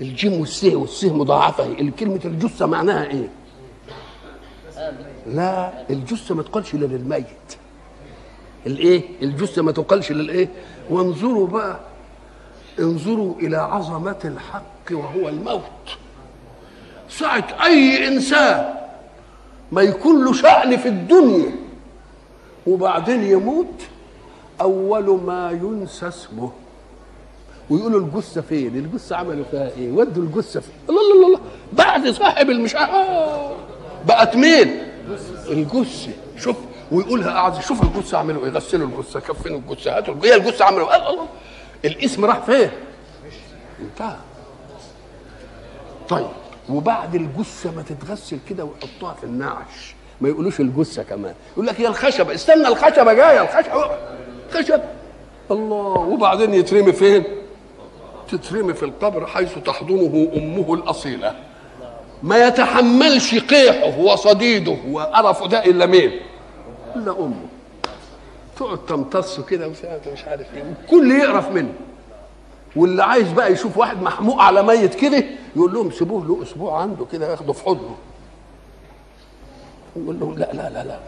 الجيم 0.00 0.40
والسه 0.40 0.76
والسه 0.76 1.14
مضاعفة 1.16 1.90
كلمة 1.98 2.20
الجثة 2.24 2.66
معناها 2.66 3.04
إيه؟ 3.06 3.28
لا 5.26 5.72
الجثة 5.90 6.34
ما 6.34 6.42
تقالش 6.42 6.74
إلا 6.74 6.86
للميت. 6.86 7.26
الإيه؟ 8.66 9.02
الجثة 9.22 9.62
ما 9.62 9.72
تقالش 9.72 10.12
للايه 10.12 10.48
وانظروا 10.90 11.46
بقى 11.46 11.80
انظروا 12.78 13.34
إلى 13.34 13.56
عظمة 13.56 14.18
الحق 14.24 14.64
وهو 14.92 15.28
الموت. 15.28 15.96
ساعة 17.08 17.44
أي 17.64 18.08
إنسان 18.08 18.74
ما 19.72 19.82
يكون 19.82 20.24
له 20.24 20.32
شأن 20.32 20.76
في 20.76 20.88
الدنيا 20.88 21.52
وبعدين 22.66 23.22
يموت 23.22 23.74
أول 24.60 25.20
ما 25.20 25.50
ينسى 25.50 26.08
اسمه. 26.08 26.50
ويقولوا 27.70 28.00
الجثة 28.00 28.40
فين؟ 28.40 28.76
الجثة 28.76 29.16
عملوا 29.16 29.44
فيها 29.50 29.70
إيه؟ 29.78 29.90
ودوا 29.92 30.22
الجثة 30.22 30.60
فين؟ 30.60 30.72
الله 30.88 31.00
الله 31.14 31.26
الله 31.26 31.40
بعد 31.72 32.08
صاحب 32.08 32.50
المش 32.50 32.76
آه 32.76 33.56
بقت 34.06 34.36
مين؟ 34.36 34.82
الجثة 35.50 36.10
شوف 36.38 36.56
ويقولها 36.92 37.30
قاعد 37.32 37.60
شوف 37.62 37.82
الجثة 37.82 38.18
عملوا 38.18 38.44
إيه؟ 38.44 38.50
غسلوا 38.50 38.88
الجثة 38.88 39.20
كفنوا 39.20 39.58
الجثة 39.58 39.96
هاتوا 39.96 40.14
هي 40.24 40.34
الجثة 40.34 40.64
عملوا 40.64 40.94
إيه؟ 40.94 41.10
الله 41.10 41.26
الاسم 41.84 42.24
راح 42.24 42.38
فين؟ 42.40 42.70
انتهى 43.80 44.16
طيب 46.08 46.26
وبعد 46.68 47.14
الجثة 47.14 47.72
ما 47.76 47.82
تتغسل 47.82 48.38
كده 48.48 48.64
ويحطوها 48.64 49.14
في 49.14 49.24
النعش 49.24 49.94
ما 50.20 50.28
يقولوش 50.28 50.60
الجثة 50.60 51.02
كمان 51.02 51.34
يقول 51.52 51.66
لك 51.66 51.80
هي 51.80 51.86
الخشبه 51.86 52.34
استنى 52.34 52.68
الخشبة 52.68 53.12
جاية 53.12 53.42
الخشبه 53.42 53.90
خشب 54.52 54.80
الله 55.50 55.98
وبعدين 55.98 56.54
يترمي 56.54 56.92
فين؟ 56.92 57.24
تترمي 58.30 58.74
في 58.74 58.82
القبر 58.82 59.26
حيث 59.26 59.58
تحضنه 59.58 60.30
أمه 60.36 60.74
الأصيلة. 60.74 61.34
ما 62.22 62.46
يتحملش 62.46 63.34
قيحه 63.34 63.98
وصديده 63.98 64.76
وقرفه 64.90 65.46
ده 65.48 65.64
إلا 65.64 65.86
مين؟ 65.86 66.10
إلا 66.96 67.10
أمه. 67.18 67.46
تقعد 68.56 68.78
تمتصه 68.86 69.42
كده 69.44 69.68
مش 69.68 70.24
عارف 70.26 70.46
إيه 70.56 70.74
الكل 70.84 71.10
يقرف 71.10 71.48
منه. 71.48 71.72
واللي 72.76 73.04
عايز 73.04 73.32
بقى 73.32 73.52
يشوف 73.52 73.76
واحد 73.76 74.02
محموق 74.02 74.40
على 74.42 74.62
ميت 74.62 74.94
كده 74.94 75.24
يقول 75.56 75.74
لهم 75.74 75.90
سيبوه 75.90 76.26
له 76.26 76.42
أسبوع 76.42 76.82
عنده 76.82 77.04
كده 77.12 77.30
ياخده 77.30 77.52
في 77.52 77.64
حضنه. 77.64 77.96
يقول 79.96 80.20
لهم 80.20 80.38
لا 80.38 80.50
لا 80.52 80.70
لا 80.70 80.84
لا. 80.84 80.98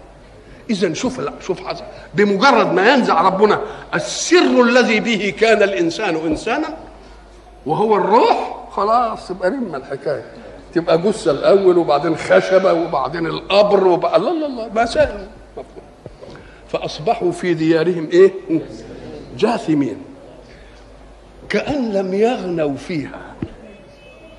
إذا 0.70 0.92
شوف 0.94 1.20
لا 1.20 1.32
شوف 1.40 1.66
حسن 1.66 1.84
بمجرد 2.14 2.72
ما 2.72 2.92
ينزع 2.94 3.20
ربنا 3.20 3.60
السر 3.94 4.60
الذي 4.62 5.00
به 5.00 5.34
كان 5.40 5.62
الإنسان 5.62 6.16
إنسانا 6.16 6.76
وهو 7.66 7.96
الروح 7.96 8.68
خلاص 8.70 9.30
يبقى 9.30 9.50
رم 9.50 9.74
الحكاية. 9.74 10.24
تبقى 10.74 10.98
جثة 10.98 11.30
الأول 11.30 11.78
وبعدين 11.78 12.16
خشبة 12.16 12.72
وبعدين 12.72 13.26
القبر 13.26 13.86
وبقى 13.86 14.20
لا 14.20 14.30
لا 14.30 14.46
لا 14.46 14.82
مسائل 14.82 15.26
فأصبحوا 16.68 17.32
في 17.32 17.54
ديارهم 17.54 18.08
إيه؟ 18.12 18.32
جاثمين. 19.38 19.96
كأن 21.48 21.92
لم 21.92 22.14
يغنوا 22.14 22.76
فيها. 22.76 23.20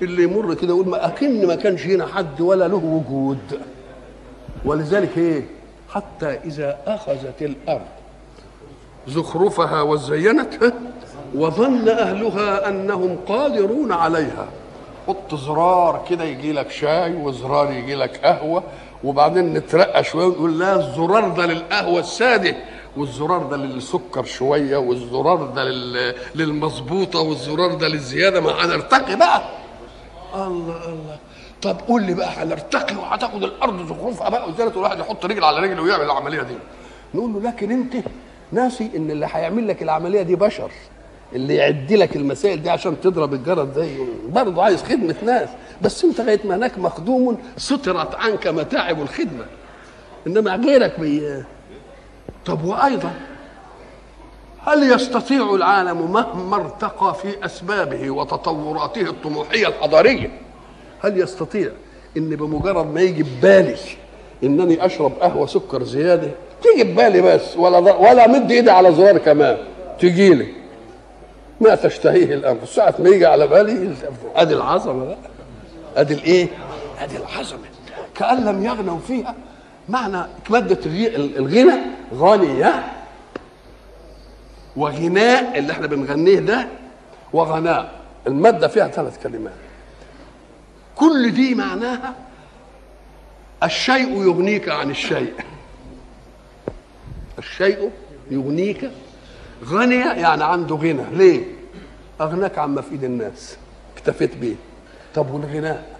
اللي 0.02 0.22
يمر 0.22 0.54
كده 0.54 0.68
يقول 0.68 0.88
ما 0.88 1.06
أكن 1.06 1.46
ما 1.46 1.54
كانش 1.54 1.86
هنا 1.86 2.06
حد 2.06 2.40
ولا 2.40 2.68
له 2.68 2.76
وجود. 2.84 3.60
ولذلك 4.64 5.18
إيه؟ 5.18 5.46
حتى 5.90 6.26
إذا 6.26 6.78
أخذت 6.86 7.42
الأرض 7.42 7.86
زخرفها 9.08 9.82
وزينت 9.82 10.54
وظن 11.34 11.88
أهلها 11.88 12.68
أنهم 12.68 13.16
قادرون 13.28 13.92
عليها. 13.92 14.46
حط 15.08 15.34
زرار 15.34 16.04
كده 16.10 16.24
يجي 16.24 16.52
لك 16.52 16.70
شاي 16.70 17.14
وزرار 17.16 17.72
يجي 17.72 17.94
لك 17.94 18.16
قهوة 18.24 18.62
وبعدين 19.04 19.54
نترقى 19.54 20.04
شوية 20.04 20.24
ونقول 20.26 20.58
لا 20.58 20.76
الزرار 20.76 21.28
ده 21.28 21.46
للقهوة 21.46 22.00
السادة 22.00 22.56
والزرار 22.96 23.42
ده 23.42 23.56
للسكر 23.56 24.24
شوية 24.24 24.76
والزرار 24.76 25.44
ده 25.46 25.64
للمظبوطة 26.34 27.20
والزرار 27.20 27.74
ده 27.74 27.88
للزيادة. 27.88 28.40
ما 28.40 28.64
هنرتقي 28.64 29.16
بقى. 29.16 29.42
الله 30.34 30.84
الله. 30.88 31.16
طب 31.62 31.76
قول 31.88 32.02
لي 32.02 32.14
بقى 32.14 32.28
هنرتقي 32.28 32.96
وهتاخد 32.96 33.42
الأرض 33.44 33.86
زخرفها 33.88 34.28
بقى 34.28 34.48
وزيادة 34.48 34.72
الواحد 34.72 34.98
يحط 34.98 35.24
رجل 35.24 35.44
على 35.44 35.60
رجل 35.60 35.80
ويعمل 35.80 36.04
العملية 36.04 36.42
دي. 36.42 36.54
نقول 37.14 37.32
له 37.32 37.40
لكن 37.50 37.70
أنت 37.70 37.94
ناسي 38.52 38.90
إن 38.96 39.10
اللي 39.10 39.28
هيعمل 39.32 39.68
لك 39.68 39.82
العملية 39.82 40.22
دي 40.22 40.36
بشر. 40.36 40.70
اللي 41.32 41.54
يعد 41.54 41.92
لك 41.92 42.16
المسائل 42.16 42.62
دي 42.62 42.70
عشان 42.70 43.00
تضرب 43.00 43.34
الجرد 43.34 43.72
زي 43.76 43.96
برضه 44.28 44.62
عايز 44.62 44.82
خدمة 44.82 45.14
ناس. 45.22 45.48
بس 45.82 46.04
انت 46.04 46.20
لغاية 46.20 46.40
ما 46.44 46.56
هناك 46.56 46.78
مخدوم 46.78 47.38
سترت 47.56 48.14
عنك 48.14 48.46
متاعب 48.46 49.02
الخدمة. 49.02 49.44
انما 50.26 50.56
غيرك 50.56 51.00
بي 51.00 51.42
طب 52.46 52.64
وأيضا؟ 52.64 53.10
هل 54.66 54.92
يستطيع 54.92 55.54
العالم 55.54 56.12
مهما 56.12 56.56
ارتقى 56.56 57.14
في 57.14 57.44
أسبابه 57.44 58.10
وتطوراته 58.10 59.00
الطموحية 59.00 59.68
الحضارية؟ 59.68 60.40
هل 61.00 61.20
يستطيع 61.20 61.70
إن 62.16 62.28
بمجرد 62.36 62.94
ما 62.94 63.00
يجي 63.00 63.22
ببالي 63.22 63.76
إنني 64.44 64.86
أشرب 64.86 65.12
قهوة 65.20 65.46
سكر 65.46 65.82
زيادة؟ 65.82 66.30
تيجي 66.62 66.92
ببالي 66.92 67.20
بس 67.20 67.56
ولا 67.56 67.78
ولا 67.78 68.28
مد 68.28 68.50
إيدي 68.50 68.70
على 68.70 68.92
زرار 68.92 69.18
كمان. 69.18 69.56
تجي 70.00 70.34
لي 70.34 70.46
ما 71.64 71.74
تشتهيه 71.74 72.34
الانفس 72.34 72.74
ساعة 72.74 72.94
ما 72.98 73.08
يجي 73.08 73.26
على 73.26 73.46
بالي 73.46 73.94
أدي 74.36 74.54
العظمة 74.54 75.04
بقى. 75.04 75.16
أدي 75.96 76.14
الإيه؟ 76.14 76.48
أدي 77.00 77.16
العظمة. 77.16 77.64
كأن 78.14 78.44
لم 78.44 78.64
يغنوا 78.64 78.98
فيها. 78.98 79.34
معنى 79.88 80.26
مادة 80.50 80.78
الغنى 80.86 81.80
غنية. 82.14 82.92
وغناء 84.76 85.58
اللي 85.58 85.72
إحنا 85.72 85.86
بنغنيه 85.86 86.38
ده 86.38 86.68
وغناء. 87.32 87.92
المادة 88.26 88.68
فيها 88.68 88.88
ثلاث 88.88 89.22
كلمات. 89.22 89.52
كل 90.96 91.30
دي 91.30 91.54
معناها 91.54 92.14
الشيء 93.62 94.22
يغنيك 94.22 94.68
عن 94.68 94.90
الشيء. 94.90 95.32
الشيء 97.38 97.90
يغنيك 98.30 98.90
غني 99.66 99.94
يعني 99.94 100.44
عنده 100.44 100.74
غنى. 100.76 101.04
ليه؟ 101.12 101.44
أغناك 102.20 102.58
عما 102.58 102.80
في 102.80 102.92
إيد 102.92 103.04
الناس. 103.04 103.56
اكتفيت 103.96 104.36
بيه. 104.36 104.54
طب 105.14 105.30
والغناء؟ 105.30 105.96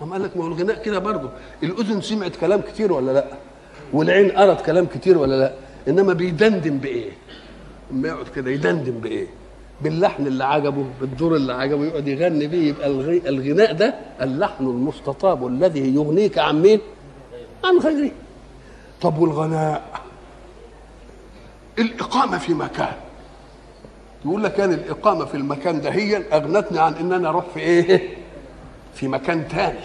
قام 0.00 0.12
قال 0.12 0.22
لك 0.22 0.36
ما 0.36 0.44
هو 0.44 0.48
الغناء 0.48 0.82
كده 0.82 0.98
برضه. 0.98 1.30
الأذن 1.62 2.00
سمعت 2.00 2.36
كلام 2.36 2.60
كتير 2.60 2.92
ولا 2.92 3.10
لأ؟ 3.12 3.24
والعين 3.92 4.30
قرت 4.30 4.66
كلام 4.66 4.86
كتير 4.86 5.18
ولا 5.18 5.34
لأ؟ 5.40 5.52
إنما 5.88 6.12
بيدندن 6.12 6.78
بإيه؟ 6.78 7.10
اما 7.90 8.08
يقعد 8.08 8.26
كده 8.36 8.50
يدندن 8.50 8.92
بإيه؟ 8.92 9.26
باللحن 9.80 10.26
اللي 10.26 10.44
عجبه 10.44 10.84
بالدور 11.00 11.36
اللي 11.36 11.52
عجبه 11.52 11.84
يقعد 11.84 12.08
يغني 12.08 12.46
بيه. 12.46 12.68
يبقى 12.68 12.86
الغناء 13.28 13.72
ده 13.72 13.94
اللحن 14.20 14.64
المستطاب 14.64 15.46
الذي 15.46 15.94
يغنيك 15.94 16.38
عن 16.38 16.62
مين؟ 16.62 16.80
عن 17.64 17.78
غيره 17.78 18.10
طب 19.00 19.18
والغناء؟ 19.18 20.00
الإقامة 21.78 22.38
في 22.38 22.54
مكان 22.54 22.92
يقول 24.24 24.44
لك 24.44 24.54
كان 24.54 24.72
الإقامة 24.72 25.24
في 25.24 25.34
المكان 25.34 25.80
ده 25.80 25.90
هي 25.90 26.16
أغنتني 26.32 26.78
عن 26.78 26.94
إن 26.94 27.12
أنا 27.12 27.28
أروح 27.28 27.44
في 27.54 27.60
إيه؟ 27.60 28.08
في 28.94 29.08
مكان 29.08 29.48
تاني 29.48 29.78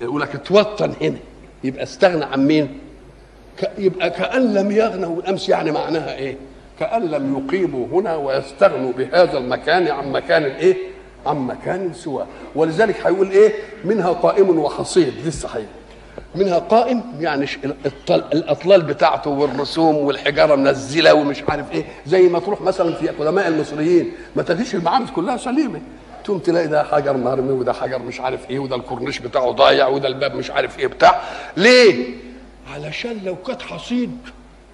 يقول 0.00 0.20
لك 0.20 0.34
اتوطن 0.34 0.94
هنا 1.02 1.16
يبقى 1.64 1.82
استغنى 1.82 2.24
عن 2.24 2.46
مين؟ 2.46 2.78
يبقى 3.78 4.10
كأن 4.10 4.54
لم 4.54 4.70
يغنوا 4.70 5.16
الأمس 5.20 5.48
يعني 5.48 5.72
معناها 5.72 6.14
إيه؟ 6.16 6.36
كأن 6.80 7.02
لم 7.02 7.38
يقيموا 7.38 7.86
هنا 7.92 8.16
ويستغنوا 8.16 8.92
بهذا 8.92 9.38
المكان 9.38 9.88
عن 9.88 10.12
مكان 10.12 10.42
إيه؟ 10.42 10.76
عن 11.26 11.36
مكان 11.36 11.92
سواه 11.94 12.26
ولذلك 12.54 13.06
هيقول 13.06 13.30
إيه؟ 13.30 13.52
منها 13.84 14.12
قائم 14.12 14.58
وحصيد 14.58 15.22
دي 15.22 15.28
الصحيح 15.28 15.66
منها 16.34 16.58
قائم 16.58 17.02
يعني 17.20 17.46
الاطلال 18.10 18.82
بتاعته 18.82 19.30
والرسوم 19.30 19.96
والحجارة 19.96 20.54
منزلة 20.54 21.14
ومش 21.14 21.42
عارف 21.48 21.72
إيه 21.72 21.84
زي 22.06 22.22
ما 22.22 22.38
تروح 22.38 22.60
مثلا 22.60 22.94
في 22.94 23.08
قدماء 23.08 23.48
المصريين 23.48 24.12
ما 24.36 24.42
تلاقيش 24.42 24.74
المعابد 24.74 25.10
كلها 25.10 25.36
سليمة. 25.36 25.80
تقوم 26.24 26.38
تلاقي 26.38 26.66
ده 26.66 26.82
حجر 26.84 27.16
مرمي 27.16 27.52
وده 27.52 27.72
حجر 27.72 27.98
مش 27.98 28.20
عارف 28.20 28.50
إيه 28.50 28.58
وده 28.58 28.76
الكورنيش 28.76 29.18
بتاعه 29.18 29.50
ضايع 29.50 29.88
وده 29.88 30.08
الباب 30.08 30.34
مش 30.34 30.50
عارف 30.50 30.78
إيه 30.78 30.86
بتاع. 30.86 31.20
ليه؟ 31.56 32.14
علشان 32.74 33.20
لو 33.24 33.36
كانت 33.36 33.62
حصيد 33.62 34.18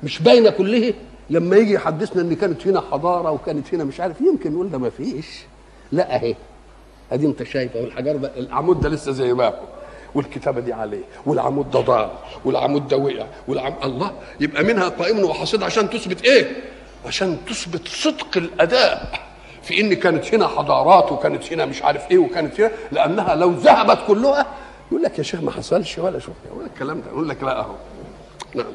مش 0.02 0.22
باينة 0.22 0.50
كلها 0.50 0.92
لما 1.30 1.56
يجي 1.56 1.72
يحدثنا 1.72 2.22
إن 2.22 2.34
كانت 2.34 2.66
هنا 2.66 2.82
حضارة 2.92 3.30
وكانت 3.30 3.74
هنا 3.74 3.84
مش 3.84 4.00
عارف 4.00 4.20
يمكن 4.20 4.52
يقول 4.52 4.70
ده 4.70 4.78
ما 4.78 4.90
فيش. 4.90 5.26
لا 5.92 6.14
أهي. 6.16 6.34
أدي 7.12 7.26
أنت 7.26 7.42
شايفه 7.42 7.80
والحجر 7.80 8.16
ده 8.16 8.30
العمود 8.36 8.80
ده 8.80 8.88
لسه 8.88 9.12
زي 9.12 9.32
ما 9.34 9.44
هو. 9.46 9.54
والكتابة 10.14 10.60
دي 10.60 10.72
عليه 10.72 11.02
والعمود 11.26 11.70
ده 11.70 11.80
ضاع 11.80 12.10
والعمود 12.44 12.88
ده 12.88 12.96
وقع 12.96 13.26
والعم 13.48 13.74
الله 13.84 14.12
يبقى 14.40 14.62
منها 14.64 14.88
قائم 14.88 15.24
وحصيد 15.24 15.62
عشان 15.62 15.90
تثبت 15.90 16.24
إيه؟ 16.24 16.56
عشان 17.06 17.38
تثبت 17.48 17.88
صدق 17.88 18.36
الأداء. 18.36 19.20
في 19.62 19.80
إن 19.80 19.94
كانت 19.94 20.34
هنا 20.34 20.46
حضارات 20.48 21.12
وكانت 21.12 21.52
هنا 21.52 21.64
مش 21.66 21.82
عارف 21.82 22.10
إيه 22.10 22.18
وكانت 22.18 22.60
هنا 22.60 22.70
لأنها 22.92 23.34
لو 23.34 23.50
ذهبت 23.50 23.98
كلها 24.06 24.46
يقول 24.90 25.02
لك 25.02 25.18
يا 25.18 25.22
شيخ 25.22 25.40
ما 25.40 25.50
حصلش 25.50 25.98
ولا 25.98 26.18
شوف 26.18 26.34
لك 26.60 26.70
الكلام 26.74 27.00
ده 27.00 27.06
يقول 27.10 27.28
لك 27.28 27.42
لا 27.42 27.60
أهو. 27.60 27.74
نعم. 28.54 28.66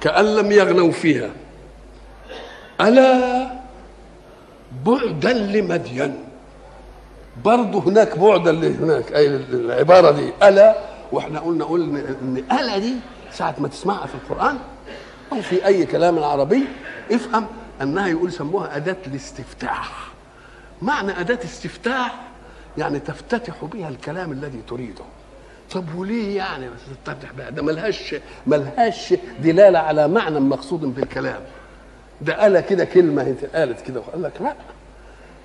كأن 0.00 0.24
لم 0.36 0.52
يغنوا 0.52 0.90
فيها. 0.92 1.30
ألا 2.80 3.50
بعدا 4.86 5.32
لمدين. 5.32 6.24
برضه 7.44 7.78
هناك 7.78 8.18
بعدا 8.18 8.50
اللي 8.50 8.74
هناك 8.74 9.12
أي 9.12 9.26
العبارة 9.36 10.10
دي 10.10 10.32
ألا 10.42 10.76
وإحنا 11.12 11.40
قلنا 11.40 11.64
قلنا 11.64 12.00
إن 12.00 12.44
ألا 12.52 12.78
دي 12.78 12.94
ساعة 13.32 13.54
ما 13.58 13.68
تسمعها 13.68 14.06
في 14.06 14.14
القرآن 14.14 14.58
أو 15.32 15.40
في 15.42 15.66
أي 15.66 15.86
كلام 15.86 16.18
عربي 16.18 16.64
افهم 17.12 17.46
أنها 17.82 18.08
يقول 18.08 18.32
سموها 18.32 18.76
أداة 18.76 18.96
الاستفتاح. 19.06 20.08
معنى 20.82 21.20
أداة 21.20 21.38
استفتاح 21.44 22.20
يعني 22.78 22.98
تفتتح 22.98 23.64
بها 23.64 23.88
الكلام 23.88 24.32
الذي 24.32 24.62
تريده. 24.68 25.04
طب 25.74 25.94
وليه 25.94 26.36
يعني 26.36 26.66
تفتتح 27.06 27.32
بها؟ 27.32 27.50
ده 27.50 27.62
ملهاش 27.62 28.14
ملهاش 28.46 29.14
دلالة 29.42 29.78
على 29.78 30.08
معنى 30.08 30.40
مقصود 30.40 30.80
بالكلام. 30.80 31.40
ده 32.20 32.42
قال 32.42 32.60
كده 32.60 32.84
كلمة 32.84 33.34
قالت 33.54 33.80
كده 33.80 34.00
وقال 34.00 34.22
لك 34.22 34.32
لا. 34.40 34.54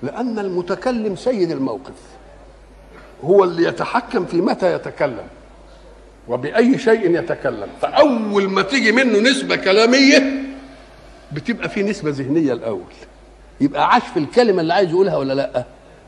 لأن 0.02 0.38
المتكلم 0.38 1.16
سيد 1.16 1.50
الموقف. 1.50 1.92
هو 3.24 3.44
اللي 3.44 3.64
يتحكم 3.64 4.24
في 4.24 4.40
متى 4.40 4.74
يتكلم. 4.74 5.26
وبأي 6.28 6.78
شيء 6.78 7.18
يتكلم. 7.18 7.68
فأول 7.82 8.48
ما 8.48 8.62
تيجي 8.62 8.92
منه 8.92 9.18
نسبة 9.30 9.56
كلامية 9.56 10.42
بتبقى 11.32 11.68
في 11.68 11.82
نسبة 11.82 12.10
ذهنية 12.10 12.52
الأول. 12.52 12.92
يبقى 13.60 13.88
عاش 13.88 14.02
في 14.02 14.18
الكلمة 14.18 14.60
اللي 14.60 14.74
عايز 14.74 14.90
يقولها 14.90 15.16
ولا 15.16 15.32
لأ؟ 15.32 15.64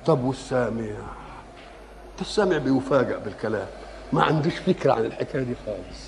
طب 0.07 0.24
والسامع؟ 0.24 0.87
السامع 2.20 2.59
بيفاجأ 2.59 3.16
بالكلام. 3.18 3.66
ما 4.12 4.22
عندوش 4.22 4.55
فكرة 4.55 4.93
عن 4.93 5.05
الحكاية 5.05 5.43
دي 5.43 5.55
خالص. 5.66 5.99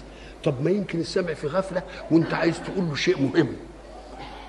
طب 0.45 0.55
ما 0.65 0.71
يمكن 0.71 1.01
السامع 1.01 1.35
في 1.35 1.47
غفلة 1.47 1.83
وانت 2.11 2.35
عايز 2.35 2.55
تقول 2.67 2.89
له 2.89 2.95
شيء 2.95 3.23
مهم. 3.23 3.49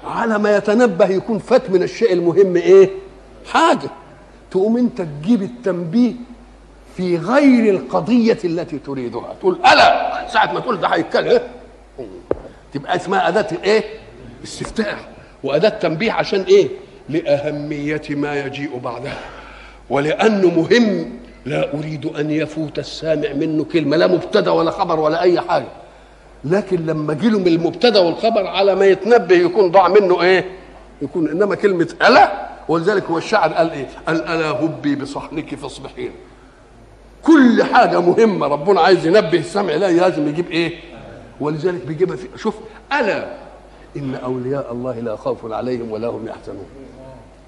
على 0.04 0.40
ما 0.40 0.58
يتنبه 0.58 1.06
يكون 1.10 1.40
فات 1.40 1.70
من 1.70 1.84
الشيء 1.84 2.14
المهم 2.14 2.56
إيه؟ 2.56 2.90
حاجة 3.54 3.90
تقوم 4.52 4.78
انت 4.78 5.02
تجيب 5.02 5.42
التنبيه 5.42 6.14
في 6.98 7.18
غير 7.18 7.74
القضية 7.76 8.38
التي 8.46 8.78
تريدها 8.80 9.34
تقول 9.40 9.56
ألا 9.74 10.28
ساعة 10.34 10.54
ما 10.54 10.60
تقول 10.60 10.80
ده 10.80 10.88
هيتكلم؟ 10.88 11.42
تبقى 12.74 12.96
اسمها 12.96 13.28
أداة 13.28 13.48
إيه؟ 13.64 13.84
استفتاح 14.44 15.00
وأداة 15.44 15.70
تنبيه 15.70 16.12
عشان 16.12 16.42
إيه؟ 16.42 16.68
لأهمية 17.10 18.02
ما 18.10 18.40
يجيء 18.46 18.78
بعدها 18.78 19.18
ولأنه 19.90 20.48
مهم 20.62 21.10
لا 21.46 21.74
أريد 21.74 22.06
أن 22.06 22.32
يفوت 22.32 22.80
السامع 22.80 23.34
منه 23.34 23.64
كلمة 23.64 23.98
لا 23.98 24.08
مبتدأ 24.08 24.52
ولا 24.52 24.72
خبر 24.72 25.00
ولا 25.00 25.22
أي 25.22 25.42
حاجة 25.42 25.68
لكن 26.46 26.86
لما 26.86 27.14
جيله 27.14 27.40
من 27.40 27.48
المبتدأ 27.48 28.00
والخبر 28.00 28.48
على 28.48 28.76
ما 28.76 28.86
يتنبه 28.86 29.36
يكون 29.36 29.72
ضاع 29.72 29.88
منه 29.88 30.22
إيه؟ 30.22 30.46
يكون 31.02 31.30
إنما 31.30 31.56
كلمة 31.56 31.88
ألا 32.08 32.49
ولذلك 32.70 33.04
هو 33.04 33.18
الشاعر 33.18 33.54
قال 33.54 33.72
إيه؟ 33.72 33.88
قال 34.08 34.22
ألا 34.22 34.50
هبي 34.50 34.96
بصحنك 34.96 35.56
فاصبحين. 35.56 36.12
كل 37.24 37.64
حاجة 37.64 38.02
مهمة 38.02 38.48
ربنا 38.48 38.82
عايز 38.82 39.06
ينبه 39.06 39.38
السمع 39.40 39.74
لا 39.74 39.92
لازم 39.92 40.28
يجيب 40.28 40.52
إيه؟ 40.52 40.80
ولذلك 41.40 41.86
بيجيبها 41.86 42.16
في 42.16 42.28
شوف 42.36 42.56
ألا 42.94 43.38
إن 43.98 44.16
أولياء 44.16 44.72
الله 44.72 45.00
لا 45.00 45.16
خوف 45.16 45.52
عليهم 45.52 45.92
ولا 45.92 46.08
هم 46.08 46.28
يحزنون. 46.28 46.66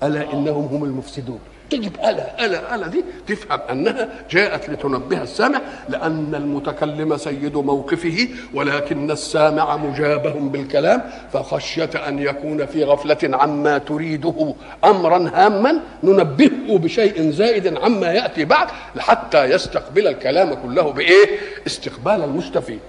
ألا 0.03 0.33
إنهم 0.33 0.65
هم 0.65 0.83
المفسدون. 0.83 1.39
تجب 1.71 1.95
ألا 1.95 2.45
ألا 2.45 2.75
ألا 2.75 2.87
دي 2.87 3.03
تفهم 3.27 3.59
أنها 3.71 4.09
جاءت 4.29 4.69
لتنبه 4.69 5.21
السامع 5.21 5.61
لأن 5.89 6.35
المتكلم 6.35 7.17
سيد 7.17 7.57
موقفه 7.57 8.27
ولكن 8.53 9.11
السامع 9.11 9.77
مجابه 9.77 10.33
بالكلام 10.33 11.01
فخشية 11.33 11.89
أن 12.07 12.19
يكون 12.19 12.65
في 12.65 12.83
غفلة 12.83 13.17
عما 13.23 13.77
تريده 13.77 14.55
أمرا 14.85 15.31
هاما 15.33 15.79
ننبهه 16.03 16.77
بشيء 16.77 17.31
زائد 17.31 17.77
عما 17.77 18.07
يأتي 18.07 18.45
بعد 18.45 18.67
حتى 18.99 19.43
يستقبل 19.45 20.07
الكلام 20.07 20.53
كله 20.53 20.91
بإيه؟ 20.91 21.25
استقبال 21.67 22.23
المستفيد. 22.23 22.79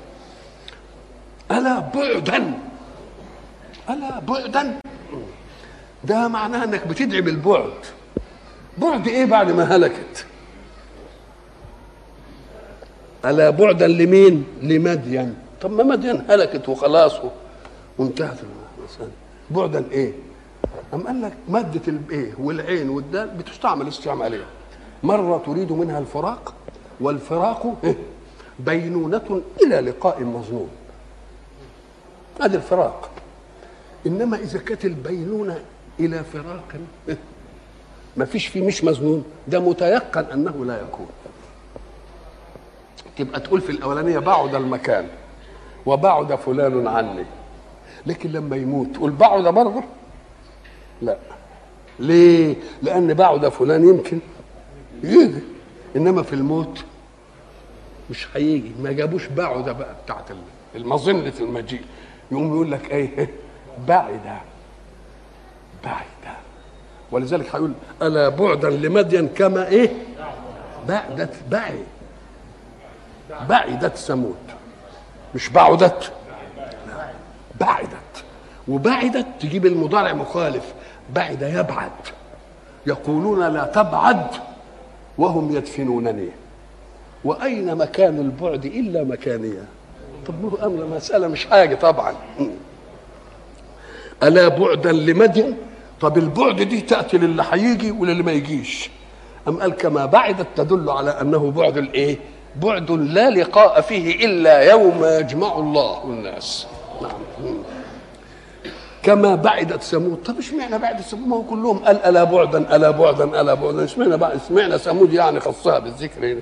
ألا 1.51 1.79
بعدا 1.95 2.53
ألا 3.91 4.19
بعدا. 4.21 4.79
ده 6.05 6.29
معناه 6.29 6.65
أنك 6.65 6.87
بتدعي 6.87 7.21
بالبعد. 7.21 7.73
بعد 8.79 9.09
إيه 9.09 9.25
بعد 9.25 9.51
ما 9.51 9.77
هلكت؟ 9.77 10.27
ألا 13.25 13.51
بعدا 13.51 13.87
لمين؟ 13.87 14.45
لمدين. 14.63 15.35
طب 15.61 15.71
ما 15.73 15.83
مدين 15.85 16.25
هلكت 16.29 16.69
وخلاص 16.69 17.13
وانتهت 17.99 18.39
المسألة 18.79 19.11
بعدا 19.51 19.85
إيه؟ 19.91 20.13
أم 20.95 21.07
قال 21.07 21.23
لك 21.23 21.33
مادة 21.49 21.81
الايه 21.89 22.33
والعين 22.39 22.89
والدال 22.89 23.29
بتستعمل 23.29 23.89
استعمالية. 23.89 24.45
مرة 25.03 25.43
تريد 25.47 25.73
منها 25.73 25.99
الفراق 25.99 26.55
والفراق 27.01 27.75
إيه؟ 27.85 27.97
بينونة 28.59 29.43
إلى 29.67 29.81
لقاء 29.81 30.21
مظنون. 30.21 30.69
هذا 32.41 32.57
الفراق. 32.57 33.11
إنما 34.07 34.37
إذا 34.37 34.59
كانت 34.59 34.85
البينونة 34.85 35.61
إلى 36.01 36.25
فراق 36.25 36.75
إيه؟ 37.09 37.19
ما 38.17 38.25
فيش 38.25 38.47
فيه 38.47 38.67
مش 38.67 38.85
مظنون 38.85 39.25
ده 39.49 39.61
متيقن 39.61 40.25
أنه 40.33 40.65
لا 40.65 40.81
يكون. 40.81 41.07
تبقى 43.17 43.41
تقول 43.41 43.61
في 43.61 43.71
الأولانية 43.71 44.19
بعد 44.19 44.55
المكان 44.55 45.09
وبعد 45.87 46.35
فلان 46.35 46.87
عني. 46.87 47.25
لكن 48.07 48.33
لما 48.33 48.57
يموت 48.57 48.87
تقول 48.95 49.11
بعد 49.11 49.43
برضه؟ 49.45 49.83
لا. 51.03 51.17
ليه؟ 51.99 52.57
لأن 52.83 53.15
بعد 53.15 53.49
فلان 53.49 53.89
يمكن 53.89 54.19
يجي. 55.03 55.41
إنما 55.97 56.23
في 56.23 56.33
الموت 56.33 56.85
مش 58.11 58.29
هيجي. 58.37 58.73
ما 58.83 58.93
جابوش 58.93 59.27
بعد 59.27 59.65
بقى 59.65 59.95
بتاعت 60.05 60.25
المظنه 60.75 61.33
المجيء. 61.41 61.83
يقوم 62.33 62.55
يقول 62.55 62.71
لك 62.73 62.91
إيه؟ 62.91 63.29
بعد. 63.89 64.21
بعد. 65.85 66.37
ولذلك 67.13 67.55
هيقول 67.55 67.73
ألا 68.03 68.29
بعدا 68.29 68.71
لمدين 68.71 69.29
كما 69.29 69.69
إيه؟ 69.69 69.91
بعدت 70.89 71.35
بعد 71.51 71.85
بعدت 73.49 73.97
ثمود. 73.97 74.37
مش 75.35 75.49
بعدت. 75.49 76.13
بعدت. 77.61 78.25
وبعدت 78.69 79.27
تجيب 79.41 79.67
المضارع 79.67 80.13
مخالف. 80.13 80.75
بعد 81.15 81.43
يبعد. 81.43 81.91
يقولون 82.87 83.49
لا 83.55 83.65
تبعد 83.65 84.27
وهم 85.19 85.57
يدفنونني. 85.57 86.29
وأين 87.25 87.75
مكان 87.77 88.19
البعد 88.19 88.65
إلا 88.65 89.05
مكانيه 89.05 89.65
طب 90.27 90.65
أمر 90.65 90.87
مسألة 90.87 91.29
مش 91.29 91.47
حاجة 91.47 91.75
طبعا. 91.75 92.15
ألا 94.23 94.49
بعدا 94.49 94.93
لمدين؟ 94.93 95.57
طب 96.03 96.19
البعد 96.19 96.63
دي 96.63 96.81
تأتي 96.81 97.19
للي 97.19 97.45
هيجي 97.51 97.91
وللي 97.91 98.23
ما 98.23 98.33
يجيش. 98.33 98.91
أم 99.49 99.61
قال 99.61 99.73
كما 99.73 100.07
بعدت 100.07 100.47
تدل 100.57 100.91
على 100.91 101.11
أنه 101.11 101.51
بعد 101.51 101.77
الإيه؟ 101.79 102.19
بعد 102.63 102.91
لا 102.91 103.31
لقاء 103.31 103.81
فيه 103.81 104.27
إلا 104.27 104.71
يوم 104.71 105.05
يجمع 105.05 105.57
الله 105.57 106.05
الناس. 106.05 106.67
نعم. 107.03 107.55
كما 109.03 109.35
بعدت 109.35 109.83
ثمود. 109.83 110.19
طب 110.25 110.39
اشمعنى 110.39 110.79
بعد 110.79 111.01
ثمود؟ 111.01 111.29
ما 111.29 111.37
هو 111.37 111.43
كلهم 111.43 111.79
قال 111.79 112.05
ألا 112.05 112.25
بعدا 112.25 112.77
ألا 112.77 112.91
بعدا 112.91 113.41
ألا 113.41 113.55
بعدا. 113.55 113.85
اشمعنى 113.85 114.17
بعد 114.17 114.41
اشمعنى 114.45 114.79
ثمود 114.79 115.13
يعني 115.13 115.41
خصها 115.41 115.79
بالذكر 115.79 116.33
هنا؟ 116.33 116.41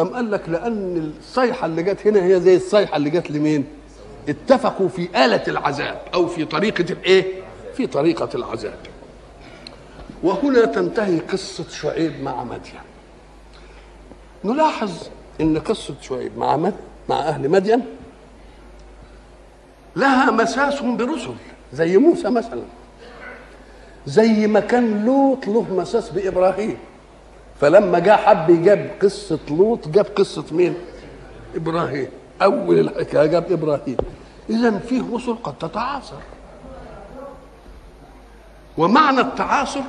أم 0.00 0.08
قال 0.08 0.30
لك 0.30 0.48
لأن 0.48 1.12
الصيحة 1.18 1.66
اللي 1.66 1.82
جت 1.82 2.06
هنا 2.06 2.24
هي 2.24 2.40
زي 2.40 2.56
الصيحة 2.56 2.96
اللي 2.96 3.10
جت 3.10 3.30
لمين؟ 3.30 3.64
اتفقوا 4.28 4.88
في 4.88 5.08
آلة 5.24 5.42
العذاب 5.48 6.00
أو 6.14 6.26
في 6.26 6.44
طريقة 6.44 6.84
الإيه؟ 6.92 7.24
في 7.78 7.86
طريقة 7.86 8.28
العذاب. 8.34 8.78
وهنا 10.22 10.64
تنتهي 10.64 11.18
قصة 11.18 11.68
شعيب 11.68 12.22
مع 12.22 12.44
مدين. 12.44 12.80
نلاحظ 14.44 14.92
إن 15.40 15.58
قصة 15.58 15.94
شعيب 16.00 16.38
مع 16.38 16.56
مد... 16.56 16.74
مع 17.08 17.18
أهل 17.18 17.48
مدين 17.48 17.82
لها 19.96 20.30
مساس 20.30 20.80
برسل 20.80 21.34
زي 21.72 21.96
موسى 21.96 22.30
مثلا. 22.30 22.62
زي 24.06 24.46
ما 24.46 24.60
كان 24.60 25.04
لوط 25.04 25.46
له 25.46 25.74
مساس 25.74 26.10
بإبراهيم. 26.10 26.78
فلما 27.60 27.98
جاء 27.98 28.16
حب 28.16 28.64
جاب 28.64 28.90
قصة 29.02 29.38
لوط 29.50 29.88
جاب 29.88 30.04
قصة 30.04 30.44
مين؟ 30.52 30.74
إبراهيم. 31.54 32.08
أول 32.42 32.78
الحكاية 32.78 33.26
جاب 33.26 33.52
إبراهيم. 33.52 33.96
إذا 34.50 34.78
فيه 34.78 35.02
رسل 35.12 35.34
قد 35.34 35.58
تتعاصر. 35.58 36.37
ومعنى 38.78 39.20
التعاصر 39.20 39.80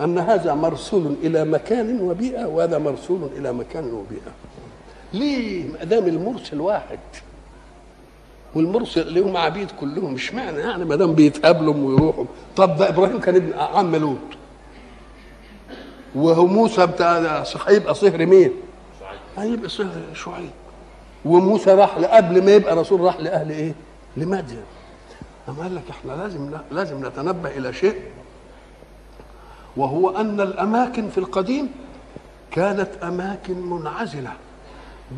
أن 0.00 0.18
هذا 0.18 0.54
مرسول 0.54 1.14
إلى 1.22 1.44
مكان 1.44 2.00
وبيئة 2.00 2.44
وهذا 2.44 2.78
مرسول 2.78 3.28
إلى 3.36 3.52
مكان 3.52 3.84
وبيئة. 3.84 4.32
ليه؟ 5.12 5.68
ما 5.72 5.84
دام 5.84 6.06
المرسل 6.06 6.60
واحد. 6.60 6.98
والمرسل 8.54 9.14
لهم 9.14 9.36
عبيد 9.36 9.70
كلهم 9.80 10.12
مش 10.12 10.34
معنى 10.34 10.58
يعني 10.58 10.84
ما 10.84 10.96
دام 10.96 11.12
بيتقابلوا 11.14 11.74
ويروحوا؟ 11.74 12.24
طب 12.56 12.76
ده 12.76 12.88
إبراهيم 12.88 13.20
كان 13.20 13.36
ابن 13.36 13.52
عم 13.58 13.96
لوط. 13.96 14.16
وهو 16.14 16.46
موسى 16.46 16.86
بتاع 16.86 17.44
هيبقى 17.66 17.94
صهر 17.94 18.26
مين؟ 18.26 18.52
هيبقى 19.38 19.68
صهر 19.68 20.00
شعيب. 20.14 20.50
وموسى 21.24 21.70
راح 21.70 21.94
قبل 21.98 22.44
ما 22.44 22.54
يبقى 22.54 22.76
رسول 22.76 23.00
راح 23.00 23.20
لأهل 23.20 23.50
إيه؟ 23.50 23.74
لمدين. 24.16 24.62
أما 25.48 25.62
قال 25.62 25.74
لك 25.74 25.82
إحنا 25.90 26.12
لازم 26.12 26.50
لازم 26.70 27.06
نتنبه 27.06 27.48
إلى 27.56 27.72
شيء 27.72 27.94
وهو 29.76 30.10
أن 30.16 30.40
الأماكن 30.40 31.08
في 31.08 31.18
القديم 31.18 31.68
كانت 32.50 32.88
أماكن 33.02 33.54
منعزلة 33.60 34.30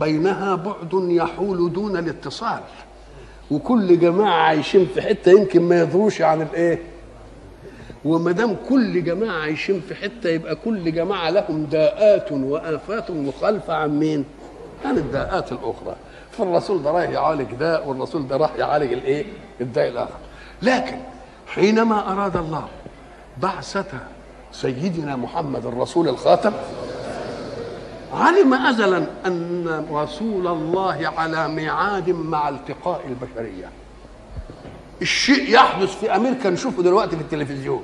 بينها 0.00 0.54
بعد 0.54 0.92
يحول 0.92 1.72
دون 1.72 1.96
الاتصال 1.96 2.60
وكل 3.50 3.98
جماعة 4.00 4.40
عايشين 4.42 4.86
في 4.94 5.02
حتة 5.02 5.30
يمكن 5.32 5.62
ما 5.62 5.82
يدروش 5.82 6.22
عن 6.22 6.42
الإيه 6.42 6.82
وما 8.04 8.32
دام 8.32 8.56
كل 8.68 9.04
جماعة 9.04 9.40
عايشين 9.40 9.80
في 9.88 9.94
حتة 9.94 10.28
يبقى 10.30 10.56
كل 10.56 10.92
جماعة 10.92 11.30
لهم 11.30 11.64
داءات 11.64 12.32
وآفات 12.32 13.10
مخالفة 13.10 13.74
عن 13.74 13.98
مين؟ 13.98 14.24
عن 14.84 14.98
الداءات 14.98 15.52
الأخرى 15.52 15.96
فالرسول 16.38 16.82
ده 16.82 16.90
رايح 16.90 17.10
يعالج 17.10 17.54
داء 17.54 17.88
والرسول 17.88 18.28
ده 18.28 18.36
راح 18.36 18.50
يعالج 18.58 18.92
الايه؟ 18.92 19.24
الداء 19.60 19.88
الآخر. 19.88 20.18
لكن 20.62 20.96
حينما 21.46 22.12
أراد 22.12 22.36
الله 22.36 22.64
بعثة 23.38 23.84
سيدنا 24.52 25.16
محمد 25.16 25.66
الرسول 25.66 26.08
الخاتم 26.08 26.52
علم 28.14 28.54
ازلا 28.54 29.06
أن 29.26 29.86
رسول 29.92 30.46
الله 30.46 31.12
على 31.16 31.48
ميعاد 31.48 32.10
مع 32.10 32.48
التقاء 32.48 33.00
البشرية. 33.08 33.70
الشيء 35.02 35.50
يحدث 35.54 35.96
في 36.00 36.16
أمريكا 36.16 36.50
نشوفه 36.50 36.82
دلوقتي 36.82 37.16
في 37.16 37.22
التلفزيون. 37.22 37.82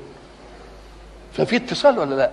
ففي 1.33 1.57
اتصال 1.57 1.99
ولا 1.99 2.15
لا؟ 2.15 2.31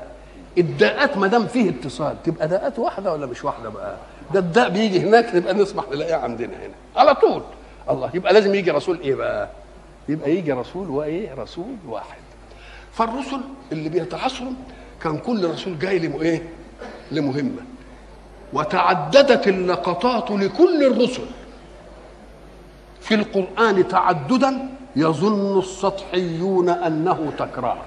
الداءات 0.58 1.18
ما 1.18 1.28
دام 1.28 1.48
فيه 1.48 1.70
اتصال 1.70 2.24
تبقى 2.24 2.48
داءات 2.48 2.80
واحدة 2.80 3.14
ولا 3.14 3.26
مش 3.26 3.44
واحدة 3.44 3.70
بقى؟ 3.70 3.96
ده 4.34 4.40
الداء 4.40 4.70
بيجي 4.70 5.00
هناك 5.00 5.36
نبقى 5.36 5.54
نسمح 5.54 5.84
نلاقيه 5.92 6.16
عندنا 6.16 6.54
هنا. 6.66 6.74
على 6.96 7.16
طول. 7.16 7.42
الله 7.90 8.12
يبقى 8.14 8.34
لازم 8.34 8.56
يجي 8.56 8.72
رسول 8.72 9.00
إيه 9.00 9.16
بقى؟ 9.16 9.50
يبقى 10.10 10.32
يجي 10.32 10.52
رسول 10.52 10.90
وإيه؟ 10.90 11.34
رسول 11.34 11.76
واحد. 11.88 12.18
فالرسل 12.94 13.42
اللي 13.72 13.90
بيتعاصروا 13.90 14.52
كان 15.04 15.18
كل 15.18 15.50
رسول 15.50 15.80
جاي 15.80 16.00
لم 16.00 16.22
إيه؟ 16.22 16.50
لمهمة. 17.12 17.62
وتعددت 18.54 19.48
اللقطات 19.48 20.32
لكل 20.32 20.84
الرسل. 20.84 21.26
في 23.02 23.16
القرآن 23.16 23.88
تعددا 23.88 24.70
يظن 24.96 25.60
السطحيون 25.60 26.70
أنه 26.70 27.32
تكرار. 27.38 27.82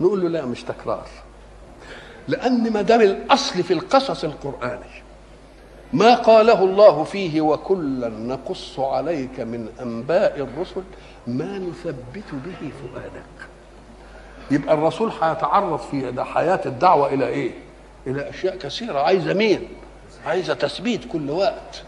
نقول 0.00 0.20
له 0.22 0.28
لا 0.28 0.46
مش 0.46 0.62
تكرار. 0.62 1.06
لأن 2.28 2.72
ما 2.72 2.82
دام 2.82 3.00
الأصل 3.00 3.62
في 3.62 3.72
القصص 3.72 4.24
القرآني 4.24 5.02
ما 5.92 6.14
قاله 6.14 6.64
الله 6.64 7.04
فيه 7.04 7.40
وكلا 7.40 8.08
نقص 8.08 8.78
عليك 8.80 9.40
من 9.40 9.68
أنباء 9.82 10.36
الرسل 10.40 10.82
ما 11.26 11.58
نثبت 11.58 12.24
به 12.32 12.70
فؤادك 12.82 13.48
يبقى 14.50 14.74
الرسول 14.74 15.10
هيتعرض 15.22 15.78
في 15.78 16.24
حياة 16.24 16.60
الدعوة 16.66 17.14
إلى 17.14 17.26
إيه؟ 17.28 17.50
إلى 18.06 18.30
أشياء 18.30 18.56
كثيرة 18.56 18.98
عايزة 18.98 19.34
مين؟ 19.34 19.68
عايزة 20.26 20.54
تثبيت 20.54 21.00
كل 21.12 21.30
وقت 21.30 21.82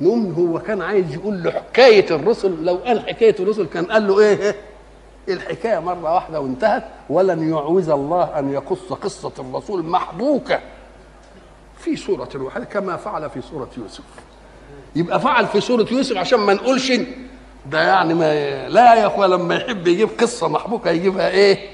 نقوم 0.00 0.32
هو 0.32 0.58
كان 0.58 0.82
عايز 0.82 1.14
يقول 1.14 1.42
له 1.42 1.50
حكايه 1.50 2.06
الرسل 2.10 2.64
لو 2.64 2.76
قال 2.76 3.00
حكاية 3.08 3.36
الرسل 3.40 3.66
كان 3.66 3.84
قال 3.84 4.06
له 4.08 4.20
إيه 4.20 4.54
الحكاية 5.28 5.78
مرة 5.78 6.14
واحدة 6.14 6.40
وانتهت 6.40 6.84
ولن 7.10 7.50
يعوز 7.50 7.88
الله 7.90 8.38
أن 8.38 8.52
يقص 8.52 8.92
قصة 8.92 9.32
الرسول 9.38 9.84
محبوكه 9.84 10.60
في 11.78 11.96
سورة 11.96 12.28
واحدة 12.34 12.64
كما 12.64 12.96
فعل 12.96 13.30
في 13.30 13.40
سورة 13.40 13.68
يوسف. 13.76 14.04
يبقى 14.96 15.20
فعل 15.20 15.46
في 15.46 15.60
سورة 15.60 15.86
يوسف 15.92 16.16
عشان 16.16 16.38
ما 16.40 16.54
نقولش 16.54 16.92
ده 17.66 17.82
يعني 17.82 18.14
ما 18.14 18.68
لا 18.68 18.94
يا 18.94 19.06
أخويا 19.06 19.28
لما 19.28 19.54
يحب 19.54 19.86
يجيب 19.88 20.08
قصة 20.20 20.48
محبوكة 20.48 20.90
يجيبها 20.90 21.28
إيه؟ 21.28 21.70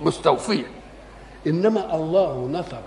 مستوفية. 0.00 0.66
إنما 1.46 1.94
الله 1.96 2.48
نثر 2.52 2.82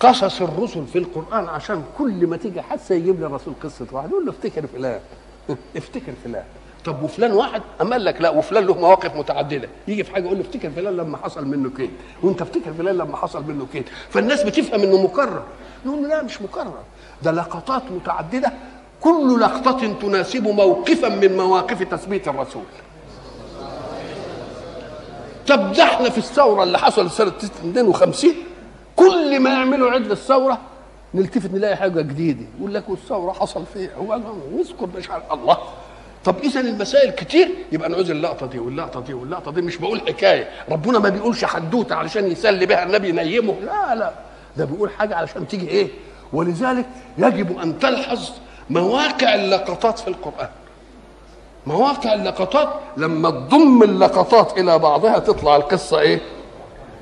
قصص 0.00 0.42
الرسل 0.42 0.86
في 0.86 0.98
القرآن 0.98 1.48
عشان 1.48 1.84
كل 1.98 2.26
ما 2.26 2.36
تيجي 2.36 2.62
حادثة 2.62 2.94
يجيب 2.94 3.20
لي 3.20 3.26
الرسول 3.26 3.54
قصة 3.62 3.86
واحد 3.92 4.10
يقول 4.10 4.26
له 4.26 4.30
افتكر 4.30 4.66
فلان. 4.66 5.00
افتكر 5.76 6.12
فلان. 6.24 6.44
طب 6.84 7.02
وفلان 7.02 7.32
واحد؟ 7.32 7.62
أما 7.80 7.90
قال 7.92 8.04
لك 8.04 8.20
لا 8.20 8.30
وفلان 8.30 8.64
له 8.64 8.74
مواقف 8.74 9.16
متعددة. 9.16 9.68
يجي 9.88 10.04
في 10.04 10.12
حاجة 10.12 10.24
يقول 10.24 10.36
له 10.38 10.42
افتكر 10.44 10.70
فلان 10.70 10.96
لما 10.96 11.16
حصل 11.16 11.46
منه 11.46 11.70
كده 11.70 11.88
وأنت 12.22 12.42
افتكر 12.42 12.72
فلان 12.78 12.96
لما 12.96 13.16
حصل 13.16 13.44
منه 13.44 13.66
كده 13.74 13.84
فالناس 14.10 14.42
بتفهم 14.42 14.80
إنه 14.80 15.02
مكرر. 15.02 15.42
نقول 15.86 16.02
له 16.02 16.08
لا 16.08 16.22
مش 16.22 16.42
مكرر. 16.42 16.78
ده 17.22 17.30
لقطات 17.30 17.82
متعددة. 17.90 18.52
كل 19.00 19.40
لقطة 19.40 19.92
تناسب 20.00 20.48
موقفا 20.48 21.08
من 21.08 21.36
مواقف 21.36 21.82
تثبيت 21.82 22.28
الرسول. 22.28 22.62
طب 25.48 25.72
ده 25.72 25.82
إحنا 25.82 26.10
في 26.10 26.18
الثورة 26.18 26.62
اللي 26.62 26.78
حصلت 26.78 27.12
سنة 27.12 27.32
52 27.38 28.32
كل 28.96 29.40
ما 29.40 29.50
يعملوا 29.50 29.90
عيد 29.90 30.06
للثوره 30.06 30.58
نلتفت 31.14 31.50
نلاقي 31.52 31.76
حاجة 31.76 32.00
جديدة. 32.00 32.46
يقول 32.58 32.74
لك 32.74 32.88
والثورة 32.88 33.32
حصل 33.32 33.64
فيها. 33.74 33.90
هو 33.96 34.20
يذكر 34.58 34.88
مش 34.98 35.10
عارف 35.10 35.32
الله. 35.32 35.58
طب 36.24 36.36
إذا 36.44 36.60
المسائل 36.60 37.10
كتير 37.10 37.48
يبقى 37.72 37.88
نعوز 37.88 38.10
اللقطه 38.10 38.46
دي 38.46 38.58
واللقطة 38.58 39.00
دي 39.00 39.14
واللقطة 39.14 39.52
دي 39.52 39.62
مش 39.62 39.76
بقول 39.76 40.00
حكاية. 40.00 40.48
ربنا 40.70 40.98
ما 40.98 41.08
بيقولش 41.08 41.44
حدوتة 41.44 41.94
علشان 41.94 42.32
يسلي 42.32 42.66
بها 42.66 42.82
النبي 42.82 43.08
ينيمه 43.08 43.54
لا 43.60 43.94
لا. 43.94 44.12
ده 44.56 44.64
بيقول 44.64 44.90
حاجة 44.90 45.16
علشان 45.16 45.48
تيجي 45.48 45.68
إيه؟ 45.68 45.88
ولذلك 46.32 46.86
يجب 47.18 47.58
أن 47.58 47.78
تلحظ 47.78 48.30
مواقع 48.70 49.34
اللقطات 49.34 49.98
في 49.98 50.08
القرآن. 50.08 50.48
مواقع 51.66 52.14
اللقطات 52.14 52.68
لما 52.96 53.30
تضم 53.30 53.82
اللقطات 53.82 54.58
إلى 54.58 54.78
بعضها 54.78 55.18
تطلع 55.18 55.56
القصة 55.56 56.00
إيه؟ 56.00 56.20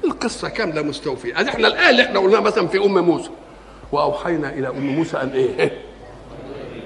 القصة 0.04 0.48
كاملة 0.48 0.82
مستوفية. 0.82 1.40
ادي 1.40 1.50
إحنا 1.50 1.68
الايه 1.68 1.90
اللي 1.90 2.02
إحنا 2.02 2.18
قلناها 2.20 2.40
مثلا 2.40 2.68
في 2.68 2.78
أم 2.78 2.98
موسى. 2.98 3.30
وأوحينا 3.92 4.48
إلى 4.50 4.68
أم 4.68 4.86
موسى 4.86 5.16
أن 5.16 5.28
إيه؟ 5.28 5.72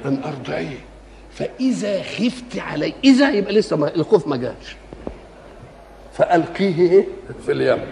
أن 0.05 0.21
أرضعيه. 0.25 0.79
فإذا 1.37 2.03
خفت 2.03 2.59
علي 2.59 2.95
إذا 3.05 3.31
يبقى 3.31 3.53
لسه 3.53 3.77
ما 3.77 3.95
الخوف 3.95 4.29
ما 4.29 4.37
جاش. 4.37 4.77
فألقيه 6.13 7.05
في 7.47 7.53
اليم. 7.53 7.85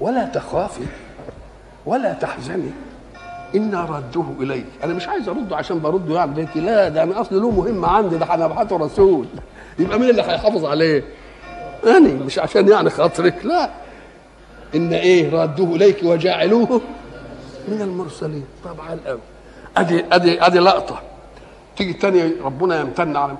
ولا 0.00 0.24
تخافي 0.24 0.84
ولا 1.86 2.12
تحزني. 2.12 2.70
إنا 3.54 3.84
رده 3.84 4.24
إليك. 4.40 4.66
أنا 4.84 4.94
مش 4.94 5.08
عايز 5.08 5.28
أرده 5.28 5.56
عشان 5.56 5.80
برده 5.80 6.14
يعني 6.14 6.34
بيتي 6.34 6.60
لا 6.60 6.88
ده 6.88 7.02
أنا 7.02 7.20
أصل 7.20 7.42
له 7.42 7.50
مهمة 7.50 7.88
عندي 7.88 8.16
ده 8.16 8.34
أنا 8.34 8.66
رسول. 8.72 9.26
يبقى 9.78 9.98
مين 9.98 10.10
اللي 10.10 10.22
هيحافظ 10.22 10.64
عليه؟ 10.64 11.04
أنا 11.86 12.08
مش 12.24 12.38
عشان 12.38 12.68
يعني 12.68 12.90
خاطرك 12.90 13.44
لا. 13.44 13.70
إن 14.74 14.92
إيه 14.92 15.30
ردوه 15.42 15.76
إليك 15.76 15.96
وجاعلوه 16.02 16.80
من 17.68 17.80
المرسلين. 17.80 18.44
طبعا 18.64 18.98
أدي 19.76 20.04
أدي 20.12 20.46
أدي 20.46 20.58
لقطة. 20.58 21.02
تيجي 21.76 21.92
تانية 21.92 22.32
ربنا 22.42 22.80
يمتن 22.80 23.16
على 23.16 23.36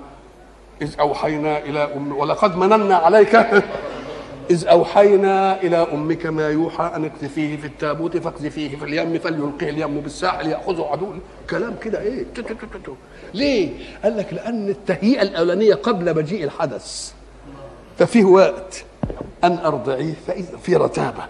إذ 0.81 0.99
أوحينا 0.99 1.57
إلى 1.57 1.79
أم 1.79 2.17
ولقد 2.17 2.57
مننا 2.57 2.95
عليك. 2.95 3.35
إذ 4.51 4.67
أوحينا 4.67 5.61
إلى 5.61 5.77
أمك 5.77 6.25
ما 6.25 6.49
يوحى 6.49 6.91
أن 6.95 7.05
اقذفيه 7.05 7.57
في 7.57 7.67
التابوت 7.67 8.17
فاقذفيه 8.17 8.77
في 8.77 8.85
اليم 8.85 9.19
فليلقيه 9.19 9.69
اليم 9.69 9.99
بالساحل 9.99 10.47
يأخذه 10.47 10.87
عدو. 10.91 11.13
كلام 11.49 11.75
كده 11.81 12.01
إيه؟ 12.01 12.25
تو 12.35 12.41
تو 12.41 12.53
تو 12.53 12.79
تو. 12.85 12.93
ليه؟ 13.33 13.69
قال 14.03 14.17
لك 14.17 14.33
لأن 14.33 14.69
التهيئة 14.69 15.21
الأولانية 15.21 15.73
قبل 15.73 16.17
مجيء 16.17 16.43
الحدث. 16.43 17.13
ففيه 17.97 18.23
وقت 18.23 18.83
أن 19.43 19.57
أرضعيه 19.57 20.13
فإذا 20.27 20.57
في 20.57 20.75
رتابة. 20.75 21.23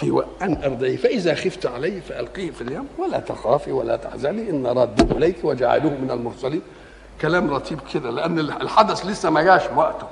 في 0.00 0.22
أن 0.42 0.62
أرضعيه 0.64 0.96
فإذا 0.96 1.34
خفت 1.34 1.66
عليه 1.66 2.00
فألقيه 2.00 2.50
في 2.50 2.60
اليم 2.60 2.84
ولا 2.98 3.18
تخافي 3.18 3.72
ولا 3.72 3.96
تحزني. 3.96 4.50
إنا 4.50 4.66
رادوه 4.66 5.16
إليك 5.16 5.36
وجاعلوه 5.44 5.92
من 5.92 6.10
المرسلين. 6.10 6.62
كلام 7.20 7.50
رتيب 7.54 7.78
كده 7.94 8.10
لأن 8.10 8.38
الحدث 8.38 9.06
لسه 9.06 9.30
ما 9.30 9.42
جاش 9.42 9.62
وقته 9.76 10.06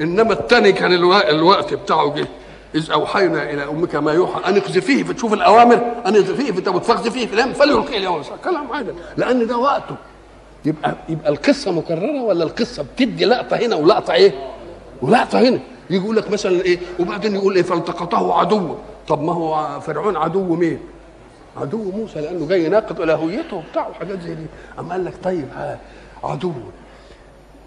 إنما 0.00 0.32
الثاني 0.32 0.72
كان 0.72 0.92
الوقت 1.28 1.74
بتاعه 1.74 2.14
جه. 2.14 2.26
إذ 2.74 2.90
أوحينا 2.90 3.50
إلى 3.50 3.64
أمك 3.64 3.94
ما 3.96 4.12
يوحى. 4.12 4.50
أن 4.50 4.56
اقذفيه 4.56 5.04
فتشوف 5.04 5.32
الأوامر. 5.32 5.74
أن 6.06 6.14
اقذفيه 6.14 6.52
في 6.52 6.58
التابوت 6.58 6.90
في 6.90 7.34
اليم 7.34 7.52
فليلقيه 7.52 7.96
اليوم. 7.96 8.22
كلام 8.44 8.72
عادي 8.72 8.90
لأن 9.16 9.46
ده 9.46 9.56
وقته. 9.58 9.96
يبقى 10.64 10.94
يبقى 11.08 11.28
القصة 11.28 11.72
مكررة 11.72 12.22
ولا 12.22 12.44
القصة 12.44 12.82
بتدي 12.82 13.24
لقطة 13.24 13.56
هنا 13.56 13.76
ولقطة 13.76 14.12
إيه؟ 14.12 14.32
ولقطة 15.02 15.40
هنا. 15.40 15.60
يجي 15.90 16.04
يقول 16.04 16.16
لك 16.16 16.30
مثلا 16.30 16.60
إيه 16.60 16.78
وبعدين 17.00 17.34
يقول 17.34 17.54
إيه 17.54 17.62
فالتقطه 17.62 18.38
عدو. 18.38 18.74
طب 19.08 19.22
ما 19.22 19.32
هو 19.32 19.80
فرعون 19.80 20.16
عدو 20.16 20.54
مين؟ 20.54 20.78
عدو 21.56 21.90
موسى 21.90 22.20
لأنه 22.20 22.46
جاي 22.46 22.64
يناقض 22.64 23.00
الهويته 23.00 23.56
وبتاع 23.56 23.88
وحاجات 23.88 24.20
زي 24.20 24.34
دي. 24.34 24.46
أما 24.78 24.92
قال 24.92 25.04
لك 25.04 25.14
طيب 25.22 25.48
ها 25.56 25.80
عدو. 26.24 26.52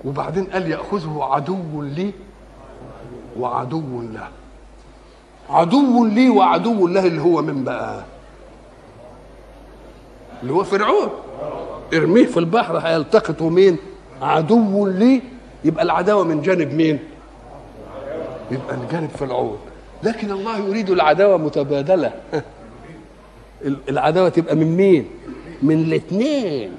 وبعدين 0.06 0.44
قال 0.46 0.72
يأخذه 0.72 1.28
عدو 1.32 1.82
لي 1.82 2.12
وعدو 3.40 4.02
له. 4.02 4.28
عدو 5.50 6.06
لي 6.06 6.30
وعدو 6.30 6.88
له 6.88 7.06
اللي 7.06 7.22
هو 7.22 7.42
من 7.42 7.64
بقى 7.64 8.04
اللي 10.42 10.54
هو 10.54 10.64
فرعون. 10.64 11.10
ارميه 11.94 12.26
في 12.26 12.38
البحر 12.40 12.78
هيلتقطه 12.78 13.50
مين؟ 13.50 13.78
عدو 14.22 14.88
لي. 14.88 15.22
يبقى 15.64 15.84
العداوة 15.84 16.24
من 16.24 16.42
جانب 16.42 16.74
مين؟ 16.74 17.00
يبقى 18.52 18.76
الجانب 18.76 19.10
فرعون 19.10 19.58
لكن 20.04 20.32
الله 20.32 20.58
يريد 20.58 20.90
العداوة 20.90 21.38
متبادلة. 21.38 22.14
العداوة 23.90 24.30
تبقى 24.30 24.56
من 24.56 24.78
مين؟ 24.78 25.10
من 25.62 25.82
الاثنين. 25.82 26.72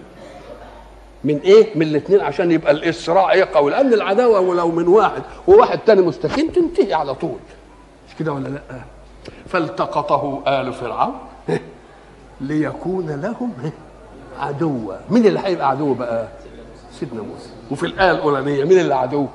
من 1.25 1.39
إيه؟ 1.39 1.67
من 1.75 1.83
الاثنين 1.83 2.21
عشان 2.21 2.53
يبقى 2.53 2.73
الاسراع 2.73 3.35
يقوي. 3.35 3.71
لأن 3.71 3.93
العداوة 3.93 4.41
ولو 4.41 4.71
من 4.71 4.89
واحد 4.89 5.23
وواحد 5.49 5.79
تاني 5.79 6.03
مستقيم 6.03 6.49
تنتهي 6.49 6.95
على 6.95 7.15
طول. 7.15 7.39
مش 8.09 8.15
كده 8.19 8.33
ولا 8.33 8.49
لأ؟ 8.49 8.61
فالتقطه 9.49 10.43
آل 10.47 10.73
فرعون. 10.73 11.15
ليكون 12.41 13.11
لهم 13.11 13.53
عدوا 14.39 14.95
مين 15.11 15.27
اللي 15.27 15.41
هيبقى 15.45 15.69
عدو 15.69 15.95
بقى؟ 15.95 16.29
سيدنا 17.01 17.23
موسى. 17.23 17.51
وفي 17.71 17.87
الآية 17.87 18.11
الأولانية 18.11 18.65
مين 18.65 18.79
اللي 18.81 18.95
عدو؟ 18.95 19.27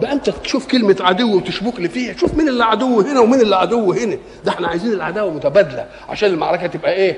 بقى 0.00 0.12
انت 0.12 0.30
تشوف 0.30 0.66
كلمة 0.66 0.96
عدو 1.00 1.36
وتشبك 1.36 1.80
لي 1.80 1.88
فيها 1.88 2.16
شوف 2.16 2.34
مين 2.34 2.48
اللي 2.48 2.64
عدو 2.64 3.00
هنا 3.00 3.20
ومين 3.20 3.40
اللي 3.40 3.56
عدو 3.56 3.92
هنا. 3.92 4.18
ده 4.44 4.52
إحنا 4.52 4.68
عايزين 4.68 4.92
العداوة 4.92 5.30
متبادلة 5.34 5.86
عشان 6.08 6.28
المعركة 6.30 6.66
تبقى 6.66 6.92
إيه؟ 6.92 7.16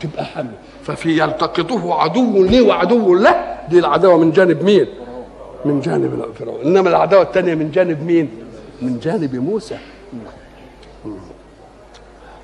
تبقى 0.00 0.24
حمل. 0.24 0.52
ففي 0.84 1.18
يلتقطه 1.22 1.94
عدو 2.02 2.44
لي 2.44 2.60
وعدو 2.60 3.14
له 3.14 3.58
دي 3.70 3.78
العداوة 3.78 4.18
من 4.18 4.30
جانب 4.32 4.62
مين؟ 4.62 4.86
من 5.64 5.80
جانب 5.80 6.24
فرعون 6.38 6.60
إنما 6.60 6.90
العداوة 6.90 7.22
الثانية 7.22 7.54
من 7.54 7.70
جانب 7.70 8.02
مين؟ 8.02 8.28
من 8.82 8.98
جانب 9.00 9.34
موسى. 9.36 9.78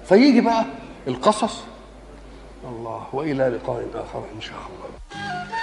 فيجي 0.04 0.40
بقى 0.40 0.64
القصص. 1.08 1.60
الله 2.68 3.02
وإلى 3.12 3.48
لقاء 3.48 3.84
آخر 3.94 4.22
إن 4.36 4.40
شاء 4.40 4.54
الله. 4.56 5.53